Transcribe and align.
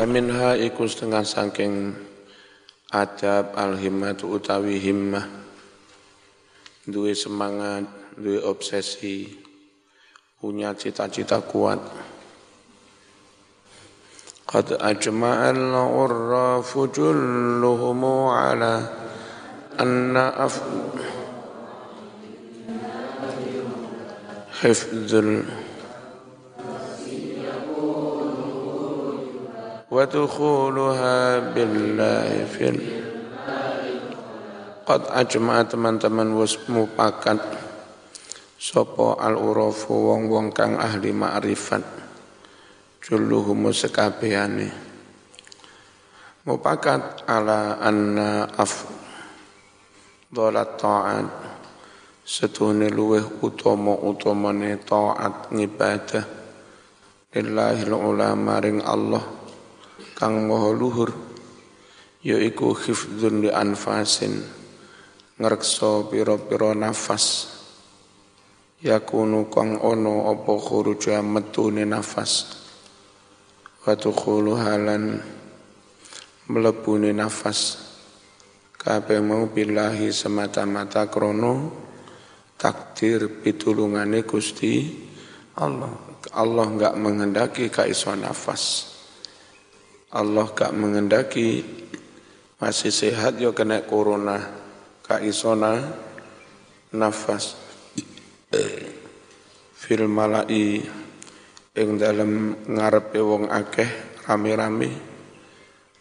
Faminha 0.00 0.56
iku 0.56 0.88
setengah 0.88 1.28
saking 1.28 1.92
adab 2.88 3.52
al-himmat 3.52 4.24
utawi 4.24 4.80
himmah 4.80 5.28
duwe 6.88 7.12
semangat, 7.12 7.84
duwe 8.16 8.40
obsesi, 8.40 9.28
punya 10.40 10.72
cita-cita 10.72 11.44
kuat. 11.44 11.84
Qad 14.48 14.80
ajma'al 14.80 15.68
urrafu 15.68 16.88
julluhumu 16.88 18.32
ala 18.32 18.88
anna 19.76 20.32
af 20.32 20.64
hifdzul 24.64 25.44
ودخولها 29.91 31.39
بالله 31.53 32.29
في 32.51 32.65
Qad 34.85 35.09
ajma 35.09 35.65
teman-teman 35.65 36.37
wis 36.37 36.61
mupakat 36.69 37.41
sapa 38.61 39.17
al 39.17 39.33
urafu 39.33 40.13
wong-wong 40.13 40.53
kang 40.53 40.77
ahli 40.77 41.09
ma'rifat 41.09 41.81
juluhum 43.01 43.73
sekabehane 43.73 44.69
mupakat 46.45 47.25
ala 47.25 47.81
anna 47.81 48.45
af 48.45 48.85
dolat 50.29 50.77
ta'at 50.77 51.33
setune 52.21 52.85
luweh 52.93 53.41
utama 53.41 53.97
utamane 54.05 54.77
taat 54.85 55.49
ngibadah 55.49 56.25
lillahi 57.33 57.89
ulama 57.89 58.61
ring 58.61 58.85
Allah 58.85 59.38
kang 60.20 60.44
maha 60.44 60.76
luhur 60.76 61.16
yaiku 62.20 62.76
khifdzun 62.76 63.40
li 63.40 63.48
anfasin 63.48 64.36
ngrekso 65.40 66.12
pira-pira 66.12 66.76
nafas. 66.76 67.56
Yakunu 68.84 69.48
kang 69.48 69.80
ono 69.80 70.28
apa 70.28 70.52
khuruja 70.60 71.24
metune 71.24 71.88
nafas. 71.88 72.60
Wa 73.80 73.96
tukhulu 73.96 74.60
halan 74.60 75.24
mlebune 76.52 77.16
nafas. 77.16 77.88
Kabeh 78.76 79.24
mau 79.24 79.48
billahi 79.48 80.12
semata-mata 80.12 81.08
krono 81.08 81.72
takdir 82.60 83.40
pitulungane 83.40 84.20
Gusti 84.28 84.84
Allah. 85.56 85.92
Allah 86.36 86.66
enggak 86.68 86.94
menghendaki 87.00 87.72
kaiso 87.72 88.12
nafas 88.12 88.89
Allah 90.10 90.50
gak 90.50 90.74
mengendaki. 90.74 91.62
Masih 92.58 92.90
sehat 92.90 93.38
yo 93.38 93.54
kena 93.54 93.86
corona. 93.86 94.42
Gak 95.06 95.22
isona 95.22 95.78
nafas. 96.90 97.54
Fil 99.78 100.10
malai. 100.10 100.82
Ing 101.70 101.90
dalam 102.02 102.58
ngarepe 102.66 103.22
wong 103.22 103.46
akeh 103.46 104.18
rame-rame. 104.26 104.90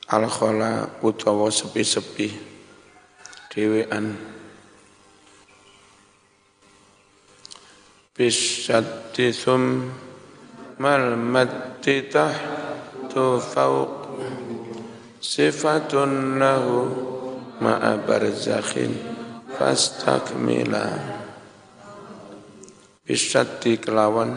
Al 0.09 0.25
khala 0.25 0.97
utawa 1.05 1.53
sepi-sepi. 1.53 2.33
Dhewean. 3.53 4.17
Bisyaddi 8.17 9.31
mal 10.81 11.15
mattitah 11.15 12.33
tu 13.07 13.39
fauq 13.39 13.98
sifatun 15.19 16.39
lahu 16.39 16.87
ma'a 17.59 17.99
barzakhin 17.99 18.95
fastakmila 19.59 20.87
bisyati 23.03 23.75
kelawan 23.83 24.31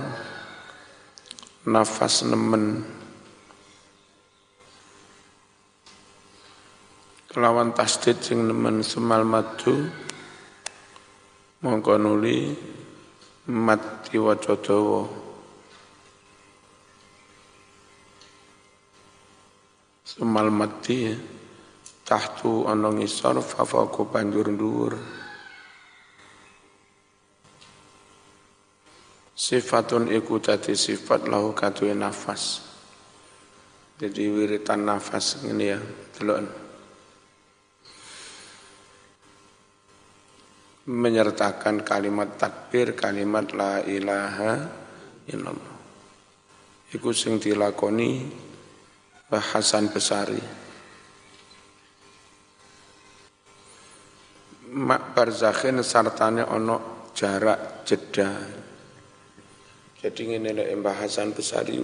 nafas 1.63 2.27
nemen. 2.27 2.83
Kelawan 7.31 7.73
tasdid 7.73 8.21
sing 8.21 8.45
nemen 8.45 8.85
semal 8.85 9.25
madu 9.25 9.89
mongko 11.63 11.97
nuli 11.97 12.53
mati 13.49 14.19
waca 14.19 14.59
Sumal 20.13 20.53
mati 20.53 21.09
tahtu 22.05 22.69
ana 22.69 22.93
ngisor 22.93 23.41
fafaku 23.41 24.13
banjur 24.13 24.53
dhuwur. 24.53 24.93
Sifatun 29.33 30.13
iku 30.13 30.37
dadi 30.37 30.77
sifat 30.77 31.33
lahu 31.33 31.57
kaduwe 31.57 31.97
nafas. 31.97 32.61
Jadi 33.97 34.29
wiritan 34.29 34.85
nafas 34.85 35.41
ngene 35.49 35.65
ya, 35.65 35.81
delok. 35.81 36.45
Menyertakan 40.93 41.81
kalimat 41.81 42.37
takbir, 42.37 42.93
kalimat 42.93 43.49
la 43.57 43.81
ilaha 43.81 44.61
illallah. 45.25 45.77
Iku 46.93 47.17
sing 47.17 47.41
dilakoni 47.41 48.52
Hasan 49.41 49.89
Besari. 49.89 50.43
Mak 54.73 55.17
barzakhin 55.17 55.81
sartane 55.81 56.45
ono 56.45 57.09
jarak 57.17 57.87
jeda. 57.89 58.29
Jadi 60.03 60.23
ini 60.35 60.51
lek 60.51 60.69
Mbah 60.77 60.97
Hasan 61.07 61.31
Besari 61.31 61.79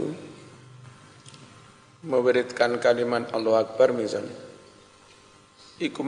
mewiridkan 2.03 2.83
kalimat 2.83 3.31
Allah 3.31 3.63
Akbar 3.63 3.95
misalnya. 3.95 4.35
Iku 5.79 6.03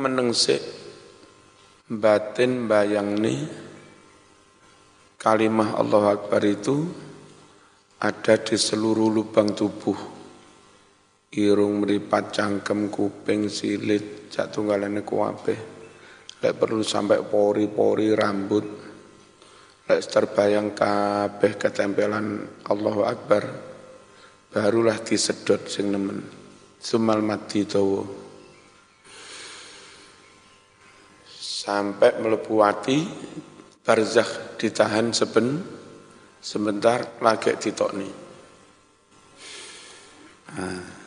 batin 1.91 2.67
bayang 2.67 3.19
nih 3.19 3.47
kalimah 5.19 5.79
Allah 5.79 6.19
Akbar 6.19 6.43
itu 6.43 6.87
ada 7.99 8.35
di 8.39 8.57
seluruh 8.59 9.11
lubang 9.11 9.55
tubuh 9.55 10.20
irung 11.31 11.87
meripat 11.87 12.35
cangkem 12.35 12.91
kuping 12.91 13.47
silit 13.47 14.27
cak 14.35 14.51
tunggalane 14.51 15.07
kuwabe 15.07 15.55
lek 16.41 16.57
perlu 16.57 16.81
sampai 16.81 17.21
pori-pori 17.23 18.17
rambut. 18.17 18.67
Lek 19.87 20.01
terbayang 20.07 20.73
kabeh 20.73 21.59
ketempelan 21.59 22.47
Allahu 22.67 23.03
Akbar 23.05 23.43
barulah 24.51 24.99
disedot 25.03 25.69
sing 25.69 25.93
nemen. 25.93 26.19
Sumal 26.81 27.21
mati 27.21 27.69
dawa 27.69 28.01
sampai 31.29 32.17
melebu 32.25 32.57
barzakh 33.85 34.57
ditahan 34.57 35.13
seben 35.13 35.61
sebentar 36.41 37.21
lagi 37.21 37.53
ditokni. 37.61 38.09
Nah. 40.57 41.00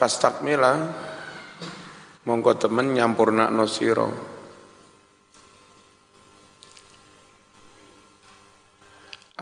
Fastakmila 0.00 0.80
mongko 2.24 2.56
temen 2.56 2.96
nyampurna 2.96 3.52
no 3.52 3.68
siro. 3.68 4.08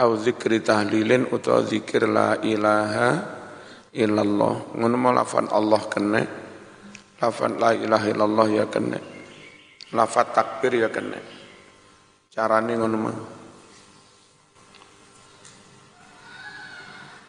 Au 0.02 0.10
zikri 0.18 0.58
tahlilin 0.58 1.30
utawa 1.30 1.62
zikir 1.62 2.10
la 2.10 2.42
ilaha 2.42 3.22
illallah. 3.94 4.74
Ngono 4.74 5.14
lafan 5.14 5.46
Allah 5.46 5.82
kene. 5.86 6.22
Lafan 7.22 7.54
la 7.62 7.78
ilaha 7.78 8.06
illallah 8.10 8.46
ya 8.50 8.66
kene. 8.66 8.98
Lafat 9.94 10.34
takbir 10.34 10.74
ya 10.74 10.90
kene. 10.90 11.22
Carane 12.34 12.74
ngono 12.74 12.96
mah. 12.98 13.18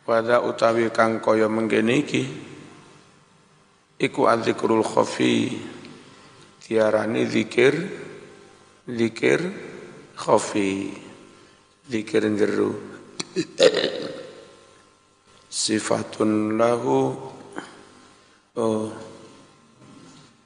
Wada 0.10 0.42
utawi 0.42 0.90
kang 0.90 1.22
kaya 1.22 1.46
menggene 1.46 1.94
iki 2.02 2.50
iku 4.00 4.32
adzikrul 4.32 4.80
khafi 4.80 5.60
tiarani 6.64 7.28
zikir 7.28 7.76
zikir 8.88 9.44
khafi 10.16 10.96
zikir 11.92 12.24
jeru 12.40 12.80
sifatun 15.52 16.56
lahu 16.56 17.12
oh 18.56 18.88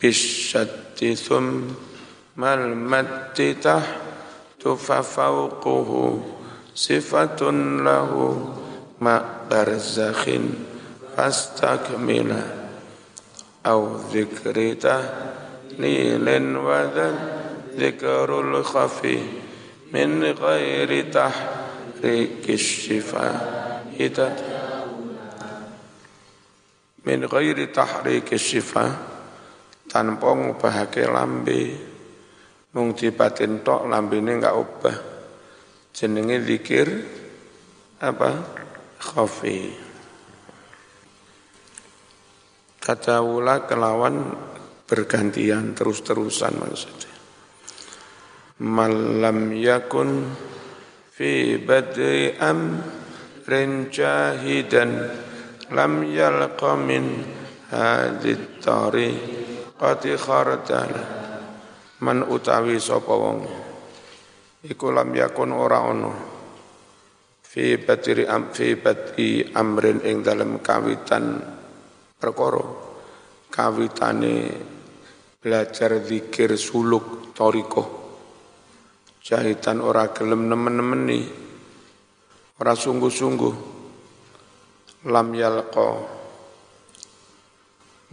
bisyatti 0.01 1.13
mal 2.33 2.73
matti 2.73 3.53
tahtu 3.61 4.73
fawquhu 4.73 6.25
sifatun 6.73 7.85
lahu 7.85 8.33
ma 8.97 9.45
barzakhin 9.45 10.57
fastakmila 11.13 12.62
tahlilin 14.77 16.48
wa 16.60 16.80
dzan 16.92 17.15
dzikrul 17.80 18.60
khafi 18.62 19.18
min 19.95 20.19
ghairi 20.21 21.07
tahriki 21.07 22.60
syifa 22.60 23.25
hidat 23.95 24.38
min 27.07 27.24
ghairi 27.27 27.71
tahriki 27.71 28.36
syifa 28.36 29.13
tanpa 29.94 30.33
ngubahake 30.33 31.06
lambe. 31.06 31.62
Mung 32.74 32.98
dibatin 32.98 33.62
tok 33.62 33.86
lambene 33.86 34.42
enggak 34.42 34.57
ubah. 34.57 34.98
Jenenge 35.94 36.42
zikir 36.42 36.89
apa? 38.01 38.42
Khafi 38.98 39.93
wula 43.24 43.63
kelawan 43.63 44.35
bergantian 44.83 45.71
terus-terusan 45.71 46.59
maksudnya. 46.59 47.15
Malam 48.59 49.56
yakun 49.56 50.27
fi 51.09 51.56
badri 51.63 52.35
amrin 52.38 53.88
jahidan 53.88 55.09
lam 55.71 56.03
yalqa 56.03 56.75
min 56.75 57.24
hadit 57.71 58.59
tariqati 58.59 60.13
khardala 60.19 61.03
man 62.03 62.27
utawi 62.27 62.77
sapa 62.83 63.13
wong 63.15 63.39
iku 64.68 64.91
lam 64.91 65.09
yakun 65.15 65.56
ora 65.56 65.88
ono. 65.88 66.13
Fi 67.53 67.77
batiri 67.77 68.25
am 68.25 68.50
fi 68.50 68.74
bati 68.75 69.45
amrin 69.56 70.01
ing 70.03 70.25
dalam 70.25 70.57
kawitan 70.57 71.38
perkara. 72.23 72.63
Kawitane 73.51 74.35
belajar 75.43 75.99
zikir 75.99 76.55
suluk 76.55 77.35
toriko. 77.35 77.83
Jahitan 79.19 79.83
ora 79.83 80.07
gelem 80.15 80.47
nemen-nemeni. 80.47 81.27
Ora 82.63 82.79
sungguh-sungguh. 82.79 83.55
Lam 85.11 85.27
yalqa. 85.35 85.89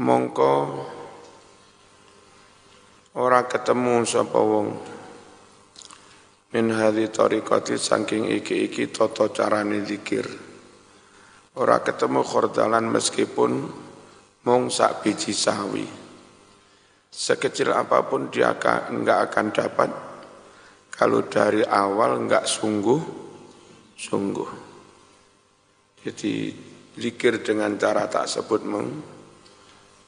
Mongko 0.03 0.55
ora 3.15 3.47
ketemu 3.47 4.03
sapa 4.03 4.41
wong. 4.43 4.69
Min 6.51 6.67
hadhi 6.75 7.07
tariqati 7.07 7.79
saking 7.79 8.27
iki-iki 8.27 8.91
toto 8.91 9.31
carane 9.31 9.87
zikir. 9.87 10.27
Ora 11.55 11.79
ketemu 11.79 12.27
khordalan 12.27 12.91
meskipun 12.91 13.71
mung 14.47 14.71
sak 14.73 15.05
biji 15.05 15.37
sawi. 15.37 15.85
Sekecil 17.11 17.75
apa 17.75 18.07
pun 18.07 18.31
dia 18.31 18.55
enggak 18.89 19.19
akan 19.29 19.47
dapat 19.51 19.91
kalau 20.95 21.27
dari 21.27 21.67
awal 21.67 22.23
enggak 22.23 22.47
sungguh-sungguh. 22.47 24.51
Jadi 26.01 26.33
zikir 26.97 27.45
dengan 27.45 27.77
cara 27.77 28.09
tak 28.09 28.25
sebut 28.31 28.63
meng 28.65 28.89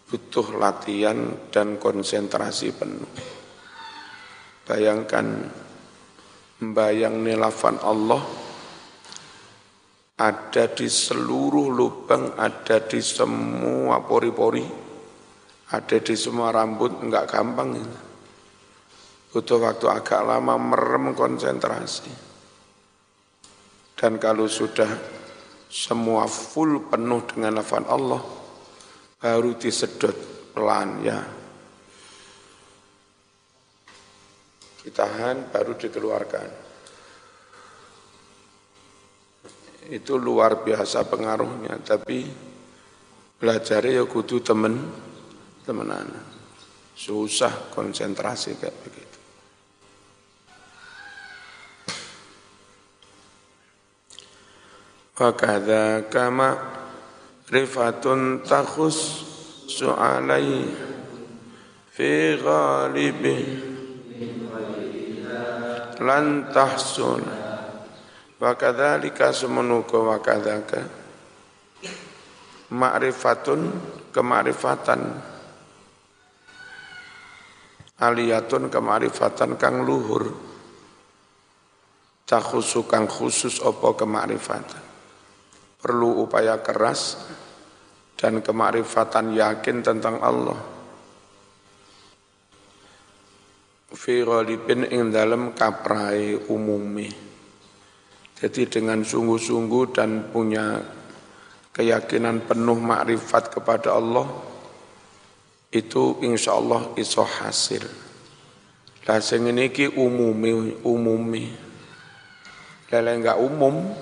butuh 0.08 0.56
latihan 0.61 1.17
dan 1.49 1.81
konsentrasi 1.81 2.69
penuh. 2.76 3.08
Bayangkan 4.69 5.49
membayang 6.61 7.25
nilafan 7.25 7.81
Allah 7.81 8.20
ada 10.23 10.71
di 10.71 10.87
seluruh 10.87 11.67
lubang, 11.67 12.39
ada 12.39 12.79
di 12.79 13.03
semua 13.03 13.99
pori-pori, 14.07 14.63
ada 15.75 15.99
di 15.99 16.15
semua 16.15 16.55
rambut, 16.55 17.03
enggak 17.03 17.27
gampang 17.27 17.75
ini. 17.75 17.99
Butuh 19.35 19.59
waktu 19.59 19.91
agak 19.91 20.23
lama 20.23 20.55
merem 20.61 21.11
konsentrasi. 21.19 22.13
Dan 23.99 24.23
kalau 24.23 24.47
sudah 24.47 24.91
semua 25.67 26.31
full 26.31 26.87
penuh 26.87 27.27
dengan 27.27 27.59
lafan 27.59 27.83
Allah, 27.91 28.23
baru 29.19 29.59
disedot 29.59 30.15
pelan 30.55 31.03
ya 31.03 31.19
ditahan 34.83 35.47
baru 35.55 35.79
dikeluarkan. 35.79 36.72
Itu 39.90 40.20
luar 40.20 40.62
biasa 40.62 41.06
pengaruhnya, 41.11 41.81
tapi 41.82 42.26
belajar 43.38 43.82
ya 43.82 44.06
kudu 44.06 44.38
temen 44.38 44.79
temenan. 45.67 46.06
Susah 46.94 47.73
konsentrasi 47.75 48.55
kayak 48.61 48.76
begitu. 48.87 49.19
Wakadha 55.19 56.11
kama 56.11 56.50
rifatun 57.50 58.43
takhus 58.43 58.99
su'alai 59.69 60.67
fi 61.93 62.38
ghalibin 62.40 63.44
lan 66.02 66.50
wa 68.43 68.59
kadzalika 68.59 69.31
sumunuka 69.31 70.03
wa 70.03 70.19
kadzaka 70.19 70.83
ma'rifatun 72.75 73.61
kemarifatan 74.11 75.00
aliyatun 78.03 78.67
kemarifatan 78.67 79.55
kang 79.55 79.87
luhur. 79.87 80.50
Takhusu 82.27 82.89
kang 82.89 83.06
khusus 83.06 83.61
opo 83.61 83.93
kemarifatan 83.93 84.83
perlu 85.83 86.25
upaya 86.25 86.62
keras 86.62 87.19
dan 88.17 88.41
kemarifatan 88.41 89.37
yakin 89.37 89.85
tentang 89.85 90.17
Allah. 90.23 90.56
Fi 93.93 94.25
ghalibin 94.25 94.88
ing 94.88 95.12
dalam 95.12 95.53
kaprai 95.53 96.49
umumi. 96.49 97.22
Jadi 98.43 98.67
dengan 98.67 99.06
sungguh-sungguh 99.06 99.94
dan 99.94 100.35
punya 100.35 100.83
keyakinan 101.71 102.43
penuh 102.43 102.75
makrifat 102.75 103.55
kepada 103.55 103.94
Allah, 103.94 104.26
itu 105.71 106.19
insya 106.26 106.59
Allah 106.59 106.90
iso 106.99 107.23
hasil. 107.23 107.87
Lah 109.07 109.23
sing 109.23 109.47
ki 109.47 109.95
umumi 109.95 110.83
umumi. 110.83 111.47
Lele 112.90 113.12
enggak 113.14 113.38
umum, 113.38 113.95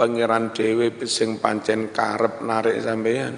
pangeran 0.00 0.56
dewe 0.56 1.04
sing 1.04 1.36
pancen 1.36 1.92
karep 1.92 2.40
narik 2.40 2.80
sampean. 2.80 3.36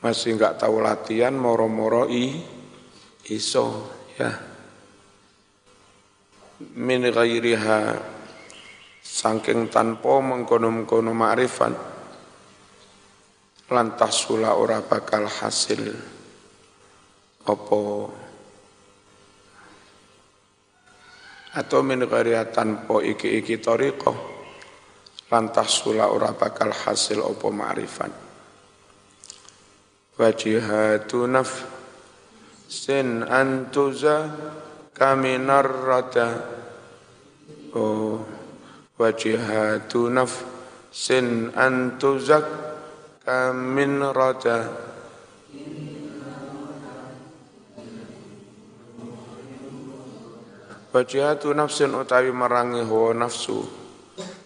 Masih 0.00 0.40
enggak 0.40 0.56
tahu 0.56 0.80
latihan 0.80 1.36
moro-moro 1.36 2.08
i 2.08 2.32
iso 3.28 3.92
ya 4.16 4.34
min 6.74 7.06
ghairiha 7.06 7.80
saking 9.02 9.66
tanpa 9.66 10.22
mengkono-mengkono 10.22 11.10
ma'rifat 11.10 11.74
lantas 13.74 14.14
sula 14.14 14.54
ora 14.54 14.78
bakal 14.78 15.26
hasil 15.26 15.90
apa? 17.42 17.82
Atau 21.52 21.84
min 21.84 22.06
ghairiha 22.06 22.48
tanpa 22.54 23.02
iki-iki 23.02 23.58
tariqah 23.58 24.16
lantas 25.28 25.82
sula 25.82 26.08
ora 26.08 26.30
bakal 26.32 26.70
hasil 26.70 27.26
apa 27.26 27.46
ma'rifat 27.50 28.12
wajihatu 30.16 31.24
naf 31.26 31.50
sin 32.70 33.26
antuza 33.26 34.30
kaminar 34.94 35.66
rada. 35.66 36.30
Oh 37.72 38.41
wajihatu 39.00 40.12
naf 40.12 40.44
sin 40.92 41.48
antuzak 41.56 42.44
kamin 43.24 44.02
rada. 44.12 44.68
Wajihatu 50.92 51.56
nafsin 51.56 51.96
utawi 51.96 52.36
merangi 52.36 52.84
hawa 52.84 53.16
nafsu. 53.16 53.64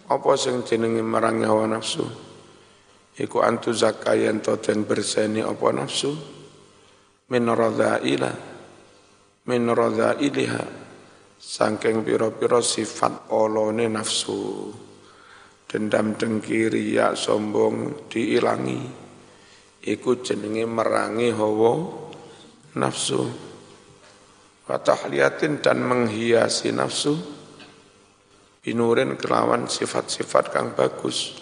Apa 0.07 0.39
sing 0.39 0.63
jenenge 0.63 1.03
merangi 1.03 1.43
hawa 1.43 1.67
nafsu? 1.67 2.07
Iku 3.19 3.43
antuzaka 3.43 4.15
yen 4.15 4.39
to 4.39 4.55
den 4.55 4.87
berseni 4.87 5.43
apa 5.43 5.75
nafsu? 5.75 6.15
Min 7.27 7.43
radhaila 7.51 8.31
min 9.43 9.67
radhailiha 9.67 10.86
saking 11.37 12.01
pira-pira 12.01 12.59
sifat 12.59 13.29
olone 13.33 13.85
nafsu. 13.87 14.73
Dendam 15.67 16.17
dengki 16.17 16.67
riya 16.67 17.13
sombong 17.13 18.09
diilangi. 18.09 18.81
Iku 19.87 20.19
jenenge 20.25 20.65
merangi 20.65 21.29
hawa 21.31 21.73
nafsu. 22.75 23.23
Wa 24.67 24.77
tahliyatin 24.81 25.63
dan 25.63 25.85
menghiasi 25.85 26.75
nafsu. 26.75 27.15
Binurin 28.63 29.15
kelawan 29.15 29.71
sifat-sifat 29.71 30.51
kang 30.51 30.75
bagus. 30.75 31.39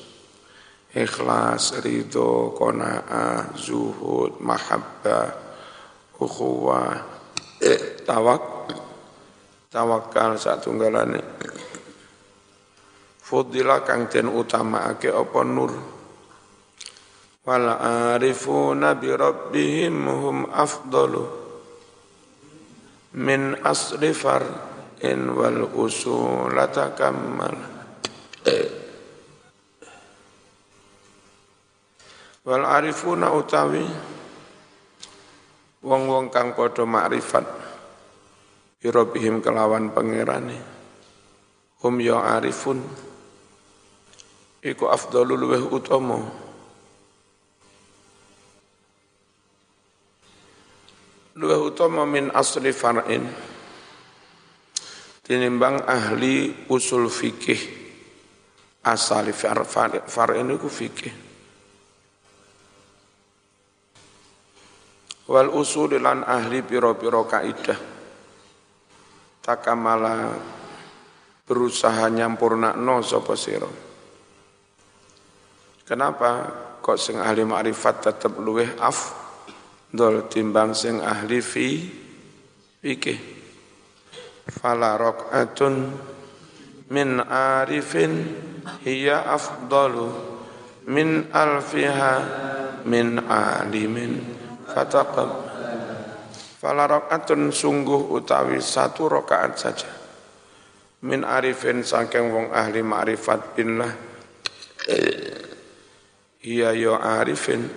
Ikhlas 0.96 1.82
ridho 1.84 2.56
qanaah 2.56 3.52
zuhud 3.58 4.40
mahabbah 4.40 5.28
ukhuwah 6.16 7.04
tawak 8.08 8.72
tawakal 9.76 10.40
satunggalane. 10.40 11.20
Fudila 13.20 13.84
kang 13.84 14.08
den 14.08 14.32
utamaake 14.32 15.12
apa 15.12 15.44
nur? 15.44 15.76
Wal 17.44 17.68
arifuna 18.16 18.96
bi 18.96 19.12
rabbihim 19.12 20.08
hum 20.08 20.38
afdalu. 20.48 21.44
Min 23.20 23.60
asri 23.68 24.16
in 25.04 25.36
wal 25.36 25.68
usulata 25.76 26.96
wal 32.46 32.64
arifuna 32.64 33.34
utawi 33.34 33.82
wong-wong 35.82 36.30
kang 36.30 36.54
padha 36.54 36.86
makrifat 36.86 37.65
bi 38.86 38.94
rabbihim 38.94 39.42
kelawan 39.42 39.90
pangerane. 39.90 40.62
Hum 41.82 41.98
ya 41.98 42.22
arifun. 42.38 42.86
Iku 44.62 44.86
afdalul 44.86 45.42
luweh 45.42 45.64
utama. 45.74 46.22
Luweh 51.34 51.60
utama 51.66 52.06
min 52.06 52.30
asli 52.30 52.70
far'in. 52.70 53.26
Tinimbang 55.26 55.82
ahli 55.90 56.70
usul 56.70 57.10
fikih. 57.10 57.58
Asali 58.86 59.34
far'in 59.34 60.54
iku 60.54 60.70
fikih. 60.70 61.14
Wal 65.26 65.50
usul 65.58 65.98
lan 65.98 66.22
ahli 66.22 66.62
piro-piro 66.62 67.26
kaidah 67.26 67.95
takamala 69.46 70.34
berusaha 71.46 72.10
nyampurna 72.10 72.74
no 72.74 73.06
sapa 73.06 73.38
sira 73.38 73.70
Kenapa 75.86 76.50
kok 76.82 76.98
sing 76.98 77.22
ahli 77.22 77.46
makrifat 77.46 78.10
tetap 78.10 78.42
luweh 78.42 78.74
af 78.82 79.14
dol 79.94 80.26
timbang 80.26 80.74
sing 80.74 80.98
ahli 80.98 81.46
fi 81.46 81.78
fikih. 82.82 83.22
Fala 84.50 84.98
min 86.90 87.22
arifin 87.22 88.14
hiya 88.82 89.30
afdalu 89.30 90.10
min 90.90 91.30
alfiha 91.30 92.14
min 92.86 93.22
alimin 93.30 94.22
fataqab 94.74 95.45
Fala 96.66 96.90
rakaatun 96.90 97.54
sungguh 97.54 98.10
utawi 98.10 98.58
satu 98.58 99.06
rakaat 99.06 99.54
saja. 99.54 99.86
Min 101.06 101.22
arifin 101.22 101.86
saking 101.86 102.34
wong 102.34 102.50
ahli 102.50 102.82
makrifat 102.82 103.54
billah. 103.54 103.94
Iya 106.42 106.74
yo 106.74 106.98
arifin. 106.98 107.70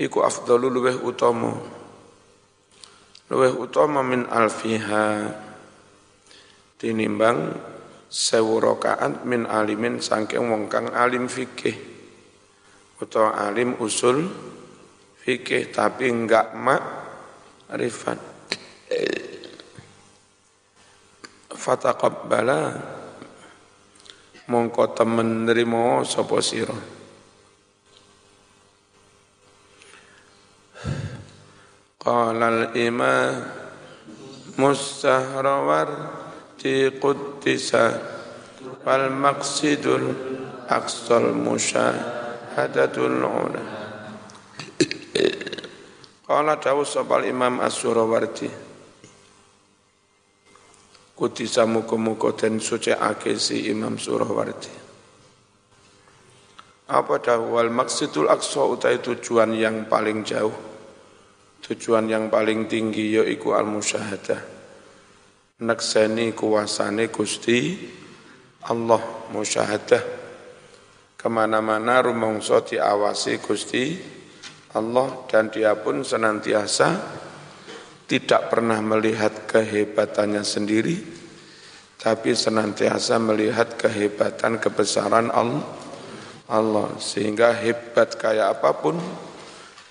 Iku 0.00 0.24
afdalu 0.24 0.72
luweh 0.72 0.96
utama. 0.96 1.60
Luweh 3.28 3.52
utama 3.52 4.00
min 4.00 4.24
alfiha. 4.24 5.28
Tinimbang 6.80 7.52
sewu 8.08 8.64
rakaat 8.64 9.28
min 9.28 9.44
alimin 9.44 10.00
sangking 10.00 10.48
wong 10.48 10.72
kang 10.72 10.88
alim 10.88 11.28
fikih. 11.28 11.76
Utawa 12.96 13.44
alim 13.44 13.76
usul 13.76 14.24
fikih 15.20 15.68
tapi 15.68 16.08
enggak 16.08 16.56
mak 16.56 17.00
rifat 17.74 18.18
fataqabbala. 21.60 22.60
Mongko 24.50 24.98
temen 24.98 25.46
nrimo 25.46 26.02
sapa 26.02 26.42
sira? 26.42 26.74
Qala 32.00 32.46
al-imam 32.50 33.46
mustahrawar 34.58 35.88
ti 36.58 36.90
quddisa. 36.98 38.18
Wal 38.80 39.12
maqsidul 39.12 40.08
aqsal 40.66 41.36
musyahadatul 41.36 43.22
ula 43.22 43.79
Qala 46.30 46.62
dawu 46.62 46.86
sapa 46.86 47.26
imam 47.26 47.58
as-surawardi 47.58 48.46
Kudisa 51.18 51.66
muka-muka 51.66 52.30
dan 52.38 52.62
suciake 52.62 53.34
si 53.34 53.66
Imam 53.66 53.98
Surawardi. 53.98 54.70
Apa 56.86 57.18
dahwal 57.18 57.74
maksudul 57.74 58.30
aqsa 58.30 58.62
utai 58.62 59.02
tujuan 59.02 59.58
yang 59.58 59.90
paling 59.90 60.22
jauh. 60.22 60.54
Tujuan 61.66 62.06
yang 62.06 62.30
paling 62.30 62.70
tinggi 62.70 63.20
yaiku 63.20 63.52
al-musyahadah. 63.52 64.40
Nakseni 65.66 66.30
kuasane 66.32 67.10
Gusti 67.10 67.74
Allah 68.70 69.02
musyahadah. 69.34 70.02
Ke 71.18 71.26
mana-mana 71.26 72.00
rumongso 72.00 72.62
diawasi 72.62 73.42
Gusti 73.42 73.84
Allah 74.70 75.26
dan 75.26 75.50
dia 75.50 75.74
pun 75.74 76.06
senantiasa 76.06 76.88
tidak 78.06 78.50
pernah 78.50 78.78
melihat 78.78 79.46
kehebatannya 79.46 80.42
sendiri, 80.42 80.98
tapi 81.98 82.34
senantiasa 82.34 83.18
melihat 83.22 83.78
kehebatan 83.78 84.58
kebesaran 84.62 85.30
Allah. 85.30 85.62
Allah 86.50 86.98
sehingga 86.98 87.54
hebat 87.54 88.18
kayak 88.18 88.58
apa 88.58 88.74
pun 88.74 88.98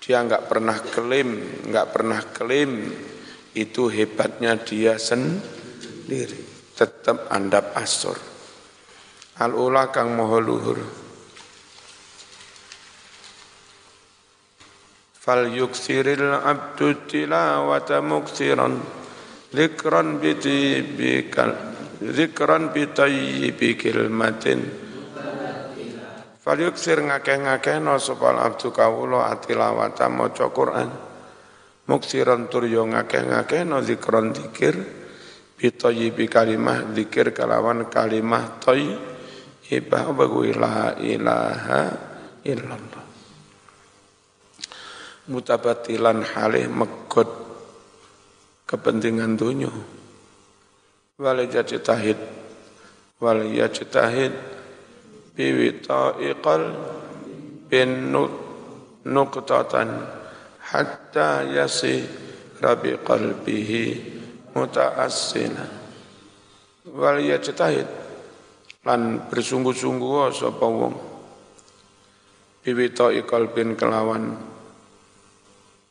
dia 0.03 0.19
nggak 0.19 0.51
pernah 0.51 0.75
klaim, 0.75 1.39
nggak 1.71 1.88
pernah 1.95 2.19
klaim 2.36 2.91
itu 3.55 3.88
hebatnya 3.88 4.59
dia 4.59 5.00
sendiri. 5.00 6.43
Tetap 6.75 7.31
andap 7.31 7.75
asor. 7.79 8.19
Al 9.39 9.55
ula 9.55 9.88
kang 9.91 10.15
moho 10.15 10.39
luhur. 10.43 10.79
fal 15.29 15.45
yuksiril 15.45 16.41
abdu 16.41 17.05
tilawata 17.05 18.01
muksiran 18.01 18.81
zikran 19.53 20.17
bitibikal 20.17 21.53
zikran 22.01 22.74
bitayyibi 22.74 23.77
kilmatin 23.77 24.65
fal 26.41 26.57
yuksir 26.57 27.05
ngakeh-ngakeh 27.05 27.77
no 27.77 28.01
sopal 28.01 28.41
abdu 28.41 28.74
kawulo 28.74 29.21
atilawata 29.21 30.09
moco 30.09 30.50
Qur'an. 30.50 30.89
Muksiran 31.86 32.50
tur 32.50 32.65
yo 32.65 32.89
ngakeh-ngakeh 32.89 33.69
no 33.69 33.86
zikran 33.86 34.33
zikir 34.33 34.74
bitayyibi 35.62 36.25
kalimah 36.25 36.89
zikir 36.98 37.38
kalawan 37.38 37.86
kalimah 37.86 38.57
tayyibah 38.65 40.09
apa 40.09 40.25
ilaha 40.25 40.88
ilaha 41.05 41.81
illallah 42.50 43.08
mutabatilan 45.29 46.25
halih 46.25 46.65
megot 46.65 47.29
kepentingan 48.65 49.38
dunia 49.38 49.71
wal 51.21 51.39
tahid 51.86 52.19
wal 53.19 53.43
yajtahid 53.43 54.31
biwita'iqal 55.36 56.63
bin 57.67 58.15
nuqtatan 59.03 59.89
hatta 60.59 61.43
yasi 61.48 62.03
rabi 62.59 63.00
qalbihi 63.00 63.83
mutaassina. 64.55 65.65
Wal 66.89 67.19
yajtahid 67.24 67.88
lan 68.83 69.27
bersungguh-sungguh 69.27 70.31
sapa 70.31 70.67
wong. 70.67 70.95
Bin 72.69 73.74
kelawan 73.79 74.36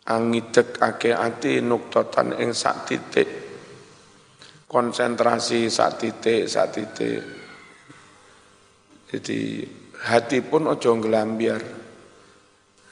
angidek 0.09 0.81
ake 0.81 1.13
ati 1.13 1.61
nuktotan 1.61 2.33
ing 2.41 2.57
sak 2.57 2.89
titik. 2.89 3.29
Konsentrasi 4.69 5.69
sak 5.69 6.01
titik 6.01 6.49
sak 6.49 6.67
titik. 6.73 7.21
Jadi 9.09 9.65
hati 10.05 10.45
pun 10.45 10.69
ojo 10.69 10.91
ngelambiar 10.97 11.63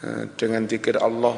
eh, 0.05 0.23
dengan 0.37 0.65
zikir 0.65 0.97
Allah 1.01 1.37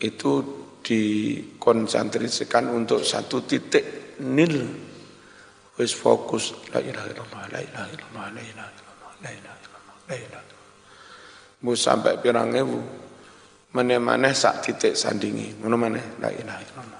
itu 0.00 0.32
dikonsentrasikan 0.80 2.72
untuk 2.72 3.04
satu 3.04 3.44
titik 3.44 4.16
nil. 4.24 4.56
Wis 5.78 5.94
fokus 5.94 6.56
la 6.74 6.82
ilaha 6.82 7.06
illallah 7.12 7.44
la 7.54 7.60
ilaha 7.62 7.88
illallah 7.92 8.26
la 8.34 8.42
ilaha 8.42 8.70
illallah 8.72 9.12
la 9.22 9.30
ilaha 9.30 9.56
illallah 9.62 9.96
la 10.08 10.14
ilaha 10.16 10.42
illallah. 10.42 11.76
Sampai 11.76 12.18
pirang 12.18 12.50
ewu 12.56 13.07
meneh-meneh 13.72 14.32
sak 14.32 14.64
titik 14.64 14.94
sandingi. 14.96 15.60
Ngono 15.60 15.76
maneh? 15.76 16.04
La 16.22 16.30
ilaha 16.32 16.62
illallah 16.64 16.98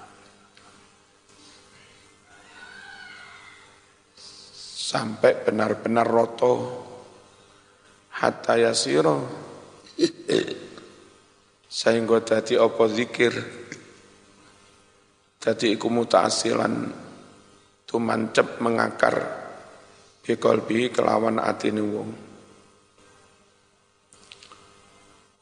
sampai 4.89 5.45
benar-benar 5.45 6.07
roto. 6.09 6.53
Hatta 8.19 8.57
yasiro. 8.57 9.17
Sehingga 11.69 12.17
dadi 12.25 12.57
apa 12.57 12.83
zikir? 12.89 13.33
Dadi 15.39 15.71
iku 15.77 15.87
mutasilan 15.93 16.73
tumancep 17.85 18.57
mengakar. 18.59 19.17
Bikolbi 20.25 20.91
kelawan 20.91 21.37
atine 21.39 21.81
wong 21.85 22.28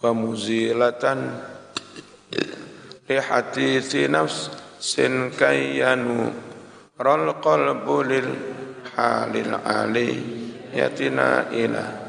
wa 0.02 0.12
muzilatan 0.14 1.20
li 3.08 3.18
hadithi 3.18 4.06
nafs 4.12 4.52
sin 4.78 5.34
kayyanu 5.34 6.30
ral 6.98 7.42
qalbu 7.42 7.98
lil 8.06 8.30
halil 8.94 9.54
ali 9.66 10.10
yatina 10.74 11.50
ila 11.54 12.08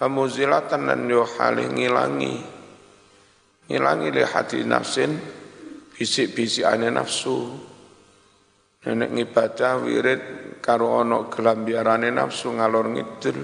Pemuzilatan 0.00 0.88
dan 0.88 1.04
yo 1.12 1.28
halih 1.28 1.68
ngilangi 1.76 2.40
ngilangi 3.68 4.08
li 4.08 4.24
hati 4.24 4.64
nafsin 4.64 5.12
bisik-bisik 5.92 6.64
ane 6.64 6.88
nafsu. 6.88 7.52
Nenek 8.80 9.12
ngibadah 9.12 9.84
wirid 9.84 10.22
karo 10.64 11.04
ono 11.04 11.28
gelambiarane 11.28 12.08
nafsu 12.08 12.48
ngalor 12.56 12.96
ngidul 12.96 13.38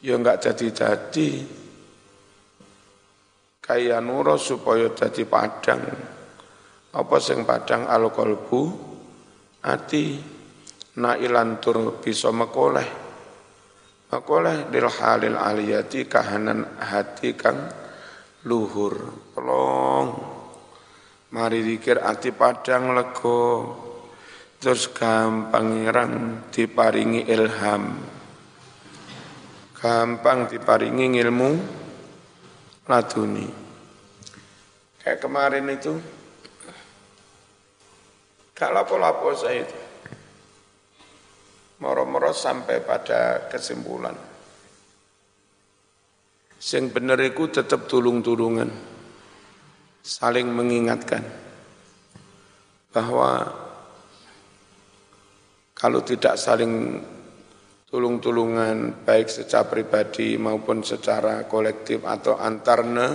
ya 0.00 0.16
enggak 0.16 0.48
jadi-jadi 0.48 1.57
kaya 3.68 4.00
nuro 4.00 4.40
supaya 4.40 4.88
jadi 4.96 5.28
padang. 5.28 5.84
Apa 6.96 7.16
sing 7.20 7.44
padang? 7.44 7.84
Al 7.84 8.08
kolbu 8.08 8.62
ati. 9.60 10.36
Na 10.98 11.14
ilantur 11.14 12.02
bisa 12.02 12.32
mekoleh. 12.34 12.88
Mekoleh 14.08 14.66
dil 14.72 14.88
halil 14.88 15.36
aliyati 15.38 16.08
kahanan 16.08 16.80
hati 16.80 17.36
kang 17.38 17.70
luhur. 18.48 18.96
Tolong 19.36 20.08
mari 21.30 21.60
dikir 21.60 22.02
ati 22.02 22.32
padang 22.34 22.96
lego 22.96 23.38
terus 24.58 24.90
gampang 24.90 25.86
irang 25.86 26.42
diparingi 26.50 27.30
ilham. 27.30 27.84
Gampang 29.78 30.50
diparingi 30.50 31.06
ilmu 31.14 31.50
laduni 32.88 33.46
kayak 35.04 35.20
kemarin 35.20 35.68
itu 35.68 35.94
gak 38.58 38.74
lapo-lapo 38.74 39.30
saya 39.38 39.62
itu. 39.62 39.78
Moro-moro 41.78 42.34
sampai 42.34 42.82
pada 42.82 43.46
kesimpulan. 43.46 44.18
Sing 46.58 46.90
bener 46.90 47.22
itu 47.22 47.46
tetap 47.46 47.86
tulung-tulungan, 47.86 48.66
saling 50.02 50.50
mengingatkan. 50.50 51.22
Bahwa 52.90 53.46
kalau 55.78 56.02
tidak 56.02 56.34
saling 56.34 56.98
tulung-tulungan 57.88 59.00
baik 59.08 59.32
secara 59.32 59.64
pribadi 59.64 60.36
maupun 60.36 60.84
secara 60.84 61.48
kolektif 61.48 62.04
atau 62.04 62.36
antar 62.36 62.84
ne, 62.84 63.08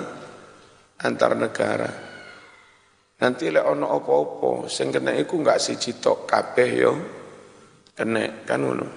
antar 0.98 1.38
negara. 1.38 1.92
Nanti 3.22 3.54
lek 3.54 3.64
ono 3.64 3.94
opo-opo 3.94 4.66
sing 4.66 4.90
kena 4.90 5.14
iku 5.14 5.40
enggak 5.40 5.62
siji 5.62 6.02
tok 6.02 6.26
kabeh 6.26 6.70
yo 6.74 6.92
kena 7.94 8.44
kan 8.44 8.60
ngono. 8.66 8.88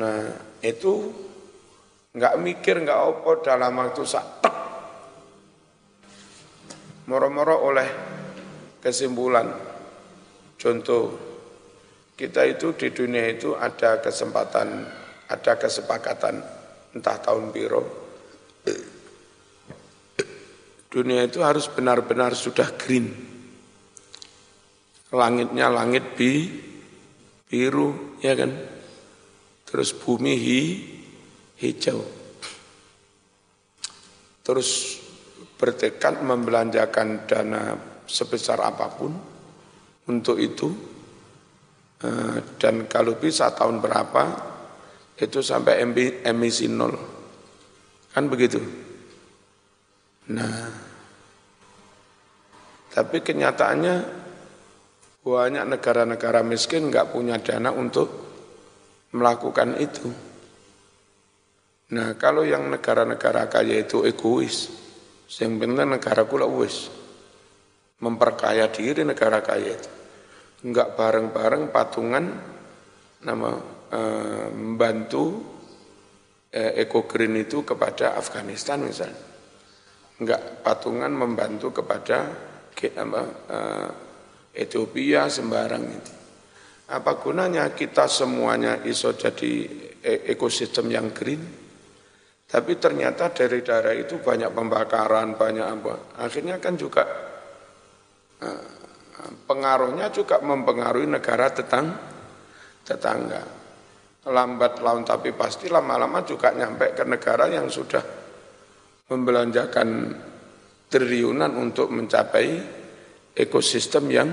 Nah, 0.00 0.20
itu 0.64 0.94
enggak 2.16 2.34
mikir 2.40 2.80
enggak 2.80 3.00
opo 3.04 3.44
dalam 3.44 3.76
waktu 3.76 4.02
sak. 4.08 4.26
Moro-moro 7.12 7.56
oleh 7.60 7.88
kesimpulan. 8.80 9.50
Contoh, 10.56 11.29
kita 12.20 12.44
itu 12.44 12.76
di 12.76 12.92
dunia 12.92 13.32
itu 13.32 13.56
ada 13.56 13.96
kesempatan, 14.04 14.84
ada 15.24 15.52
kesepakatan, 15.56 16.44
entah 16.92 17.16
tahun 17.16 17.48
biru. 17.48 17.80
Dunia 20.92 21.24
itu 21.24 21.40
harus 21.40 21.64
benar-benar 21.72 22.36
sudah 22.36 22.76
green. 22.76 23.08
Langitnya 25.16 25.72
langit 25.72 26.12
bi, 26.12 26.44
biru, 27.48 28.20
ya 28.20 28.36
kan? 28.36 28.52
Terus 29.64 29.96
bumi 29.96 30.34
hi, 30.36 30.60
hijau. 31.56 32.04
Terus 34.44 35.00
bertekad 35.56 36.20
membelanjakan 36.20 37.24
dana 37.24 37.80
sebesar 38.04 38.60
apa 38.60 38.92
pun 38.92 39.12
untuk 40.10 40.36
itu 40.36 40.99
dan 42.56 42.88
kalau 42.88 43.20
bisa 43.20 43.52
tahun 43.52 43.84
berapa 43.84 44.22
itu 45.20 45.44
sampai 45.44 45.84
emisi 46.24 46.64
nol. 46.64 46.96
Kan 48.08 48.24
begitu? 48.32 48.60
Nah. 50.32 50.88
Tapi 52.90 53.22
kenyataannya 53.22 53.96
banyak 55.20 55.64
negara-negara 55.68 56.40
miskin 56.42 56.88
nggak 56.90 57.12
punya 57.12 57.38
dana 57.38 57.70
untuk 57.70 58.08
melakukan 59.12 59.78
itu. 59.78 60.08
Nah 61.94 62.16
kalau 62.16 62.42
yang 62.42 62.66
negara-negara 62.66 63.46
kaya 63.46 63.84
itu 63.84 64.02
egois 64.08 64.72
yang 65.38 65.60
benar 65.60 65.86
negara 65.86 66.24
kula 66.24 66.48
wis. 66.48 66.88
Memperkaya 68.00 68.72
diri 68.72 69.04
negara 69.04 69.44
kaya 69.44 69.76
itu 69.76 69.99
enggak 70.64 70.96
bareng-bareng 70.96 71.72
patungan 71.72 72.24
nama 73.24 73.50
eh, 73.92 74.48
membantu 74.52 75.24
eh, 76.52 76.84
Eko 76.84 77.08
Green 77.08 77.36
itu 77.40 77.64
kepada 77.64 78.16
Afghanistan 78.16 78.84
misalnya 78.84 79.20
enggak 80.20 80.60
patungan 80.60 81.12
membantu 81.12 81.80
kepada 81.80 82.18
apa, 82.76 83.22
eh, 83.48 83.88
Ethiopia 84.56 85.30
sembarang 85.30 85.84
itu. 85.86 86.12
Apa 86.90 87.22
gunanya 87.22 87.70
kita 87.70 88.10
semuanya 88.10 88.82
iso 88.82 89.14
jadi 89.14 89.52
e, 90.02 90.34
ekosistem 90.34 90.90
yang 90.90 91.14
green? 91.14 91.38
Tapi 92.50 92.72
ternyata 92.82 93.30
dari 93.30 93.62
daerah 93.62 93.94
itu 93.94 94.18
banyak 94.18 94.50
pembakaran, 94.50 95.38
banyak 95.38 95.62
apa. 95.62 96.18
Akhirnya 96.18 96.58
kan 96.58 96.74
juga 96.74 97.06
eh, 98.42 98.79
pengaruhnya 99.46 100.12
juga 100.12 100.40
mempengaruhi 100.40 101.08
negara 101.08 101.50
tetang, 101.52 101.90
tetangga. 102.84 103.42
Lambat 104.20 104.84
laun 104.84 105.02
tapi 105.02 105.32
pasti 105.32 105.72
lama-lama 105.72 106.20
juga 106.24 106.52
nyampe 106.52 106.92
ke 106.92 107.04
negara 107.08 107.48
yang 107.48 107.72
sudah 107.72 108.04
membelanjakan 109.08 110.12
triliunan 110.92 111.56
untuk 111.56 111.88
mencapai 111.88 112.46
ekosistem 113.32 114.04
yang 114.12 114.28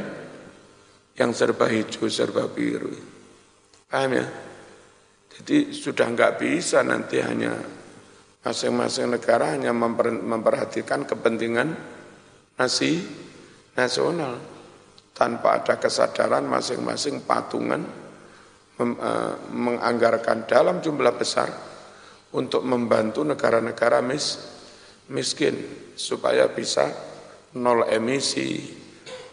yang 1.15 1.31
serba 1.31 1.71
hijau, 1.71 2.11
serba 2.11 2.45
biru. 2.51 2.91
Paham 3.87 4.11
ya? 4.11 4.27
Jadi 5.37 5.71
sudah 5.71 6.11
nggak 6.11 6.33
bisa 6.41 6.83
nanti 6.83 7.23
hanya 7.23 7.55
Masing-masing 8.47 9.11
negara 9.11 9.59
hanya 9.59 9.75
memperhatikan 9.75 11.03
kepentingan 11.03 11.75
nasi 12.55 13.03
nasional 13.75 14.39
tanpa 15.17 15.57
ada 15.57 15.81
kesadaran 15.81 16.45
masing-masing 16.45 17.25
patungan 17.25 17.81
eh, 18.77 19.33
menganggarkan 19.49 20.45
dalam 20.45 20.77
jumlah 20.77 21.17
besar 21.17 21.49
untuk 22.37 22.61
membantu 22.61 23.25
negara-negara 23.25 24.05
mis, 24.05 24.37
miskin 25.09 25.57
supaya 25.97 26.45
bisa 26.53 26.85
nol 27.57 27.89
emisi 27.89 28.61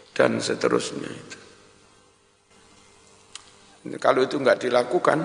dan 0.09 0.41
seterusnya. 0.41 1.13
Kalau 4.01 4.25
itu 4.25 4.41
enggak 4.41 4.65
dilakukan, 4.65 5.21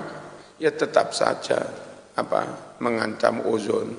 ya 0.61 0.69
tetap 0.69 1.17
saja 1.17 1.57
apa 2.13 2.75
mengancam 2.77 3.41
ozon. 3.49 3.89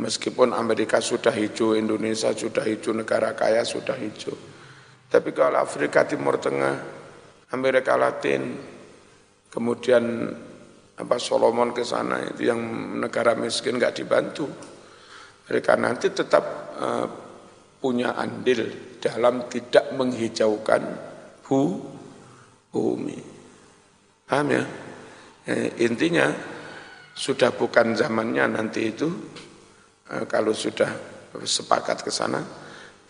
Meskipun 0.00 0.56
Amerika 0.56 1.04
sudah 1.04 1.28
hijau, 1.36 1.76
Indonesia 1.76 2.32
sudah 2.32 2.64
hijau, 2.64 2.96
negara 2.96 3.36
kaya 3.36 3.60
sudah 3.60 3.92
hijau. 3.92 4.32
Tapi 5.12 5.28
kalau 5.36 5.60
Afrika 5.60 6.08
Timur 6.08 6.40
Tengah, 6.40 6.72
Amerika 7.52 8.00
Latin, 8.00 8.56
kemudian 9.52 10.32
apa 10.96 11.16
Solomon 11.20 11.76
ke 11.76 11.84
sana 11.84 12.32
itu 12.32 12.48
yang 12.48 12.60
negara 12.96 13.36
miskin 13.36 13.76
nggak 13.76 13.92
dibantu. 14.00 14.48
Mereka 15.52 15.76
nanti 15.76 16.08
tetap 16.16 16.44
uh, 16.80 17.06
punya 17.76 18.16
andil 18.16 18.96
dalam 19.04 19.52
tidak 19.52 19.92
menghijaukan 19.92 20.82
bu, 21.44 21.60
bumi. 22.72 23.20
Paham 24.24 24.48
ya? 24.48 24.64
Eh, 25.44 25.84
intinya 25.84 26.32
sudah 27.12 27.52
bukan 27.52 27.92
zamannya 27.98 28.48
nanti 28.48 28.94
itu 28.94 29.10
eh, 30.08 30.24
kalau 30.24 30.54
sudah 30.54 30.88
sepakat 31.42 32.06
ke 32.06 32.14
sana 32.14 32.38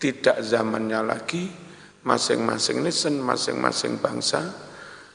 tidak 0.01 0.41
zamannya 0.41 0.99
lagi 1.05 1.62
masing-masing 2.03 2.83
nation, 2.83 3.19
masing-masing 3.23 3.99
bangsa 3.99 4.51